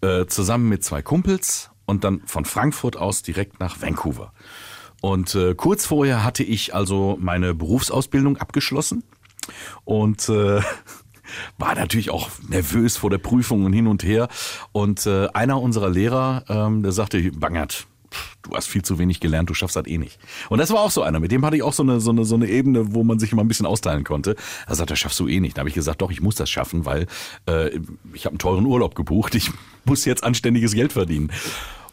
Äh, 0.00 0.26
zusammen 0.26 0.68
mit 0.68 0.84
zwei 0.84 1.02
Kumpels 1.02 1.70
und 1.86 2.04
dann 2.04 2.22
von 2.26 2.44
Frankfurt 2.44 2.96
aus 2.96 3.22
direkt 3.22 3.58
nach 3.60 3.80
Vancouver. 3.80 4.32
Und 5.02 5.34
äh, 5.34 5.54
kurz 5.56 5.84
vorher 5.84 6.24
hatte 6.24 6.44
ich 6.44 6.74
also 6.74 7.18
meine 7.20 7.54
Berufsausbildung 7.54 8.36
abgeschlossen 8.36 9.02
und 9.84 10.28
äh, 10.28 10.60
war 11.58 11.74
natürlich 11.74 12.10
auch 12.10 12.30
nervös 12.48 12.96
vor 12.96 13.10
der 13.10 13.18
Prüfung 13.18 13.64
und 13.64 13.72
hin 13.72 13.88
und 13.88 14.04
her. 14.04 14.28
Und 14.70 15.04
äh, 15.06 15.26
einer 15.34 15.60
unserer 15.60 15.90
Lehrer, 15.90 16.44
ähm, 16.48 16.84
der 16.84 16.92
sagte, 16.92 17.32
Bangert, 17.32 17.88
du 18.42 18.54
hast 18.54 18.68
viel 18.68 18.82
zu 18.82 19.00
wenig 19.00 19.18
gelernt, 19.18 19.50
du 19.50 19.54
schaffst 19.54 19.74
das 19.74 19.88
eh 19.88 19.98
nicht. 19.98 20.20
Und 20.50 20.58
das 20.58 20.70
war 20.70 20.78
auch 20.78 20.92
so 20.92 21.02
einer, 21.02 21.18
mit 21.18 21.32
dem 21.32 21.44
hatte 21.44 21.56
ich 21.56 21.64
auch 21.64 21.72
so 21.72 21.82
eine, 21.82 22.00
so 22.00 22.10
eine, 22.10 22.24
so 22.24 22.36
eine 22.36 22.48
Ebene, 22.48 22.94
wo 22.94 23.02
man 23.02 23.18
sich 23.18 23.32
immer 23.32 23.42
ein 23.42 23.48
bisschen 23.48 23.66
austeilen 23.66 24.04
konnte. 24.04 24.36
Er 24.68 24.76
sagt, 24.76 24.92
das 24.92 25.00
schaffst 25.00 25.18
du 25.18 25.26
eh 25.26 25.40
nicht. 25.40 25.56
Da 25.56 25.60
habe 25.60 25.68
ich 25.68 25.74
gesagt, 25.74 26.00
doch, 26.00 26.12
ich 26.12 26.20
muss 26.20 26.36
das 26.36 26.48
schaffen, 26.48 26.84
weil 26.84 27.08
äh, 27.46 27.70
ich 28.14 28.24
habe 28.24 28.34
einen 28.34 28.38
teuren 28.38 28.66
Urlaub 28.66 28.94
gebucht, 28.94 29.34
ich 29.34 29.50
muss 29.84 30.04
jetzt 30.04 30.22
anständiges 30.22 30.74
Geld 30.74 30.92
verdienen. 30.92 31.32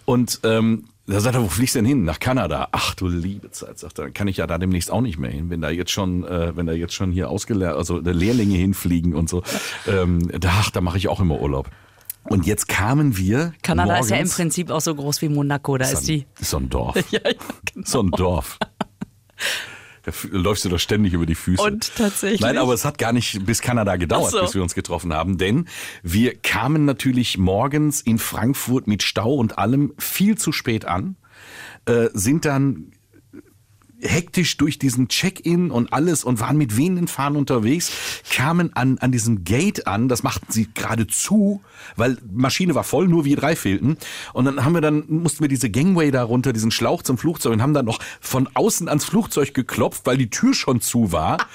Und 0.06 0.42
ähm, 0.44 0.86
Da 1.10 1.20
sagt 1.20 1.36
er, 1.36 1.42
wo 1.42 1.48
fliegst 1.48 1.74
du 1.74 1.80
denn 1.80 1.86
hin? 1.86 2.04
Nach 2.04 2.20
Kanada. 2.20 2.68
Ach 2.72 2.94
du 2.94 3.08
liebe 3.08 3.50
Zeit, 3.50 3.80
sagt 3.80 3.98
er. 3.98 4.06
Dann 4.06 4.14
kann 4.14 4.28
ich 4.28 4.38
ja 4.38 4.46
da 4.46 4.60
demnächst 4.60 4.92
auch 4.92 5.02
nicht 5.02 5.18
mehr 5.18 5.32
hin, 5.32 5.50
wenn 5.50 5.60
da 5.60 5.72
jetzt 5.72 5.90
schon, 5.90 6.24
äh, 6.24 6.56
wenn 6.56 6.68
da 6.68 6.74
jetzt 6.74 6.94
schon 6.94 7.12
hier 7.12 7.32
ausgelernt, 7.32 7.78
also 7.78 7.98
Lehrlinge 7.98 8.56
hinfliegen 8.56 9.16
und 9.16 9.28
so. 9.28 9.42
Ähm, 9.88 10.30
da, 10.40 10.50
ach, 10.60 10.70
da 10.70 10.82
mache 10.82 11.00
ich 11.00 11.08
auch 11.08 11.20
immer 11.20 11.42
Urlaub. 11.42 11.72
Und 12.26 12.46
jetzt 12.46 12.68
kamen 12.68 13.18
wir. 13.18 13.54
Kanada 13.64 13.94
morgens, 13.94 14.06
ist 14.06 14.12
ja 14.12 14.18
im 14.18 14.30
Prinzip 14.30 14.70
auch 14.70 14.82
so 14.82 14.94
groß 14.94 15.24
wie 15.24 15.30
Monaco. 15.30 15.80
Da 15.80 15.90
ist 15.90 16.08
die. 16.08 16.28
so 16.40 16.58
ein 16.58 16.70
Dorf. 16.70 16.96
Ja, 17.12 17.20
ja, 17.24 17.32
genau. 17.74 17.88
So 17.88 18.02
ein 18.02 18.12
Dorf. 18.12 18.60
Da 20.04 20.12
läufst 20.32 20.66
du 20.66 20.70
doch 20.70 20.80
ständig 20.80 21.14
über 21.14 21.26
die 21.26 21.36
Füße. 21.36 21.62
Und 21.62 21.96
tatsächlich? 21.96 22.42
Nein, 22.42 22.58
aber 22.58 22.74
es 22.74 22.86
hat 22.86 22.98
gar 22.98 23.14
nicht 23.14 23.46
bis 23.46 23.62
Kanada 23.62 23.96
gedauert, 23.96 24.32
so. 24.32 24.42
bis 24.42 24.56
wir 24.56 24.64
uns 24.64 24.76
getroffen 24.76 25.14
haben. 25.14 25.38
Denn 25.38 25.68
wir 26.04 26.36
kamen 26.36 26.86
natürlich 26.86 27.38
morgens 27.38 28.02
in 28.02 28.18
Frankfurt 28.18 28.88
mit 28.88 29.04
Stau 29.04 29.34
und 29.34 29.58
allem 29.58 29.94
viel 29.98 30.38
zu 30.38 30.52
spät 30.52 30.86
an, 30.86 31.16
äh, 31.86 32.08
sind 32.14 32.46
dann 32.46 32.92
hektisch 34.02 34.58
durch 34.58 34.80
diesen 34.80 35.08
Check-in 35.08 35.72
und 35.72 35.94
alles 35.94 36.24
und 36.24 36.40
waren 36.40 36.58
mit 36.58 36.78
wehenden 36.78 37.08
Fahnen 37.08 37.38
unterwegs, 37.38 37.92
kamen 38.32 38.76
an, 38.76 38.98
an 39.00 39.12
diesem 39.12 39.44
Gate 39.44 39.88
an, 39.88 40.08
das 40.08 40.24
machten 40.24 40.52
sie 40.52 40.70
gerade 40.74 41.08
zu, 41.08 41.62
weil 41.96 42.18
Maschine 42.32 42.76
war 42.76 42.84
voll, 42.84 43.08
nur 43.08 43.26
wir 43.26 43.36
drei 43.36 43.56
fehlten. 43.56 43.98
Und 44.34 44.46
dann 44.46 44.64
haben 44.64 44.74
wir 44.74 44.82
dann, 44.82 45.04
mussten 45.08 45.42
wir 45.42 45.50
diese 45.50 45.70
Gangway 45.70 46.12
da 46.12 46.24
runter, 46.24 46.54
diesen 46.54 46.72
Schlauch 46.72 47.04
zum 47.04 47.18
Flugzeug 47.18 47.54
und 47.54 47.62
haben 47.62 47.74
dann 47.74 47.86
noch 47.86 48.00
von 48.22 48.50
außen 48.54 48.88
ans 48.88 49.06
Flugzeug 49.06 49.54
geklopft, 49.54 50.06
weil 50.06 50.18
die 50.18 50.30
Tür 50.30 50.54
schon 50.54 50.82
zu 50.82 51.12
war. 51.12 51.38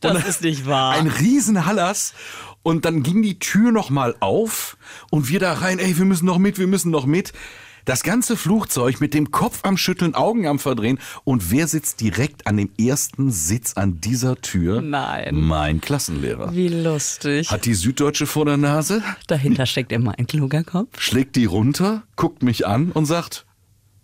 Das 0.00 0.14
Und 0.14 0.26
ist 0.26 0.42
nicht 0.42 0.66
wahr. 0.66 0.92
Ein 0.92 1.08
riesen 1.08 1.66
Hallas. 1.66 2.14
Und 2.62 2.84
dann 2.84 3.02
ging 3.02 3.22
die 3.22 3.38
Tür 3.40 3.72
noch 3.72 3.90
mal 3.90 4.14
auf 4.20 4.76
und 5.10 5.28
wir 5.28 5.40
da 5.40 5.54
rein, 5.54 5.80
ey, 5.80 5.98
wir 5.98 6.04
müssen 6.04 6.26
noch 6.26 6.38
mit, 6.38 6.58
wir 6.58 6.68
müssen 6.68 6.92
noch 6.92 7.06
mit. 7.06 7.32
Das 7.84 8.02
ganze 8.04 8.36
Flugzeug 8.36 9.00
mit 9.00 9.12
dem 9.12 9.30
Kopf 9.32 9.60
am 9.64 9.76
Schütteln, 9.76 10.14
Augen 10.14 10.46
am 10.46 10.58
Verdrehen. 10.58 10.98
Und 11.24 11.50
wer 11.50 11.66
sitzt 11.66 12.00
direkt 12.00 12.46
an 12.46 12.56
dem 12.56 12.70
ersten 12.78 13.30
Sitz 13.30 13.74
an 13.74 14.00
dieser 14.00 14.36
Tür? 14.36 14.80
Nein. 14.80 15.34
Mein 15.40 15.80
Klassenlehrer. 15.80 16.54
Wie 16.54 16.68
lustig. 16.68 17.50
Hat 17.50 17.64
die 17.64 17.74
Süddeutsche 17.74 18.26
vor 18.26 18.44
der 18.44 18.56
Nase, 18.56 19.02
Dahinter 19.26 19.66
steckt 19.66 19.90
immer 19.92 20.16
ein 20.18 20.26
kluger 20.26 20.62
Kopf. 20.62 21.00
schlägt 21.00 21.34
die 21.36 21.44
runter, 21.46 22.04
guckt 22.16 22.42
mich 22.42 22.66
an 22.66 22.92
und 22.92 23.06
sagt, 23.06 23.46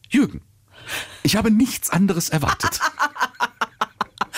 Jürgen, 0.08 0.40
ich 1.22 1.36
habe 1.36 1.50
nichts 1.50 1.90
anderes 1.90 2.28
erwartet. 2.30 2.80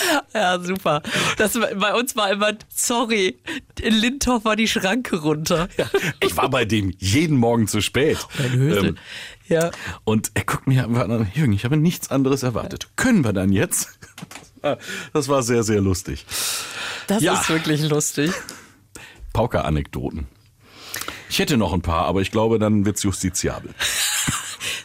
Ja, 0.35 0.59
super. 0.61 1.03
Das, 1.39 1.53
bei 1.77 1.95
uns 1.95 2.15
war 2.17 2.31
immer, 2.31 2.53
sorry, 2.69 3.39
in 3.81 3.95
Lindorf 3.95 4.45
war 4.45 4.57
die 4.57 4.69
Schranke 4.69 5.17
runter. 5.21 5.69
Ich 6.21 6.37
war 6.37 6.49
bei 6.49 6.65
dem 6.65 6.95
jeden 6.99 7.37
Morgen 7.37 7.67
zu 7.69 7.81
spät. 7.81 8.19
Ähm, 8.39 8.97
ja. 9.49 9.71
Und 10.05 10.31
er 10.35 10.45
guckt 10.45 10.67
mich 10.67 10.79
einfach 10.81 11.09
an, 11.09 11.31
Jürgen, 11.35 11.53
ich 11.53 11.65
habe 11.65 11.77
nichts 11.77 12.11
anderes 12.11 12.43
erwartet. 12.43 12.89
Können 12.97 13.25
wir 13.25 13.33
dann 13.33 13.53
jetzt? 13.53 13.89
Das 15.15 15.29
war 15.29 15.43
sehr, 15.43 15.63
sehr 15.63 15.81
lustig. 15.81 16.27
Das 17.07 17.23
Ja. 17.23 17.33
ist 17.33 17.49
wirklich 17.49 17.81
lustig. 17.89 18.31
Pauker-Anekdoten. 19.33 20.27
Ich 21.31 21.39
hätte 21.39 21.57
noch 21.57 21.73
ein 21.73 21.81
paar, 21.81 22.05
aber 22.05 22.21
ich 22.21 22.31
glaube, 22.31 22.59
dann 22.59 22.85
wird's 22.85 23.03
justiziabel. 23.03 23.73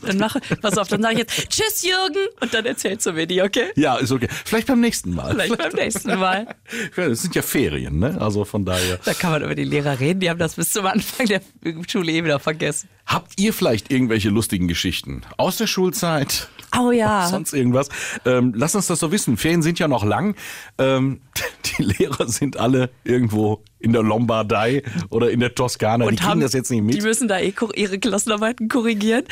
Dann 0.01 0.17
mach, 0.17 0.37
pass 0.61 0.77
auf, 0.77 0.87
dann 0.87 1.01
sage 1.01 1.13
ich 1.13 1.19
jetzt 1.19 1.49
Tschüss, 1.49 1.83
Jürgen. 1.83 2.27
Und 2.41 2.53
dann 2.53 2.65
erzählst 2.65 3.05
du 3.05 3.13
mir 3.13 3.25
die, 3.27 3.41
okay? 3.41 3.71
Ja, 3.75 3.97
ist 3.97 4.11
okay. 4.11 4.27
Vielleicht 4.45 4.67
beim 4.67 4.79
nächsten 4.81 5.13
Mal. 5.13 5.31
Vielleicht 5.31 5.57
beim 5.57 5.73
nächsten 5.73 6.19
Mal. 6.19 6.47
Es 6.95 7.21
sind 7.21 7.35
ja 7.35 7.41
Ferien, 7.41 7.99
ne? 7.99 8.19
Also 8.19 8.45
von 8.45 8.65
daher. 8.65 8.99
Da 9.05 9.13
kann 9.13 9.31
man 9.31 9.43
über 9.43 9.55
die 9.55 9.63
Lehrer 9.63 9.99
reden. 9.99 10.19
Die 10.19 10.29
haben 10.29 10.39
das 10.39 10.55
bis 10.55 10.71
zum 10.71 10.85
Anfang 10.85 11.27
der 11.27 11.41
Schule 11.87 12.11
eh 12.11 12.23
wieder 12.23 12.39
vergessen. 12.39 12.89
Habt 13.05 13.39
ihr 13.39 13.53
vielleicht 13.53 13.91
irgendwelche 13.91 14.29
lustigen 14.29 14.67
Geschichten 14.67 15.21
aus 15.37 15.57
der 15.57 15.67
Schulzeit? 15.67 16.49
Oh 16.77 16.91
ja. 16.91 17.27
Sonst 17.27 17.53
irgendwas? 17.53 17.89
Ähm, 18.25 18.53
lass 18.55 18.75
uns 18.75 18.87
das 18.87 18.99
so 18.99 19.11
wissen. 19.11 19.37
Ferien 19.37 19.61
sind 19.61 19.77
ja 19.77 19.87
noch 19.87 20.03
lang. 20.03 20.35
Ähm, 20.77 21.21
die 21.77 21.83
Lehrer 21.83 22.27
sind 22.27 22.57
alle 22.57 22.89
irgendwo 23.03 23.63
in 23.79 23.93
der 23.93 24.01
Lombardei 24.01 24.81
oder 25.09 25.29
in 25.29 25.39
der 25.39 25.53
Toskana. 25.53 26.09
die 26.09 26.15
kriegen 26.15 26.39
das 26.39 26.53
jetzt 26.53 26.71
nicht 26.71 26.81
mit. 26.81 26.95
Die 26.95 27.01
müssen 27.01 27.27
da 27.27 27.39
eh 27.39 27.53
ihre 27.75 27.99
Klassenarbeiten 27.99 28.67
korrigieren. 28.67 29.25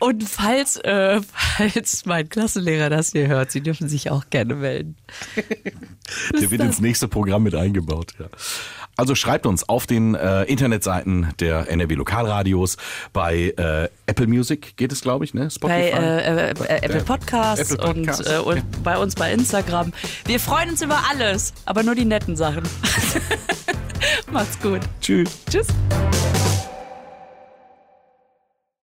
Und 0.00 0.24
falls, 0.24 0.78
äh, 0.78 1.20
falls 1.22 2.06
mein 2.06 2.28
Klassenlehrer 2.28 2.90
das 2.90 3.12
hier 3.12 3.28
hört, 3.28 3.52
Sie 3.52 3.60
dürfen 3.60 3.88
sich 3.88 4.10
auch 4.10 4.28
gerne 4.30 4.54
melden. 4.54 4.96
Der 6.40 6.50
wird 6.50 6.62
ins 6.62 6.80
nächste 6.80 7.06
Programm 7.06 7.42
mit 7.42 7.54
eingebaut. 7.54 8.14
Ja. 8.18 8.26
Also 8.96 9.14
schreibt 9.14 9.46
uns 9.46 9.68
auf 9.68 9.86
den 9.86 10.14
äh, 10.14 10.42
Internetseiten 10.44 11.28
der 11.38 11.70
NRW 11.70 11.94
Lokalradios 11.94 12.76
bei 13.12 13.54
äh, 13.56 13.88
Apple 14.06 14.26
Music 14.26 14.76
geht 14.76 14.92
es, 14.92 15.00
glaube 15.00 15.24
ich, 15.24 15.32
ne? 15.32 15.50
Spotify. 15.50 15.90
Bei 15.92 15.98
äh, 15.98 16.50
äh, 16.50 16.50
äh, 16.50 16.82
Apple 16.82 17.02
Podcasts 17.02 17.72
Apple 17.72 17.94
Podcasts, 17.94 18.26
und, 18.26 18.34
äh, 18.34 18.38
und 18.38 18.82
bei 18.82 18.98
uns 18.98 19.14
bei 19.14 19.32
Instagram. 19.32 19.92
Wir 20.26 20.40
freuen 20.40 20.70
uns 20.70 20.82
über 20.82 21.00
alles, 21.10 21.52
aber 21.64 21.82
nur 21.82 21.94
die 21.94 22.04
netten 22.04 22.36
Sachen. 22.36 22.62
Macht's 24.32 24.58
gut. 24.60 24.80
Tschüss. 25.00 25.30
Tschüss. 25.48 25.68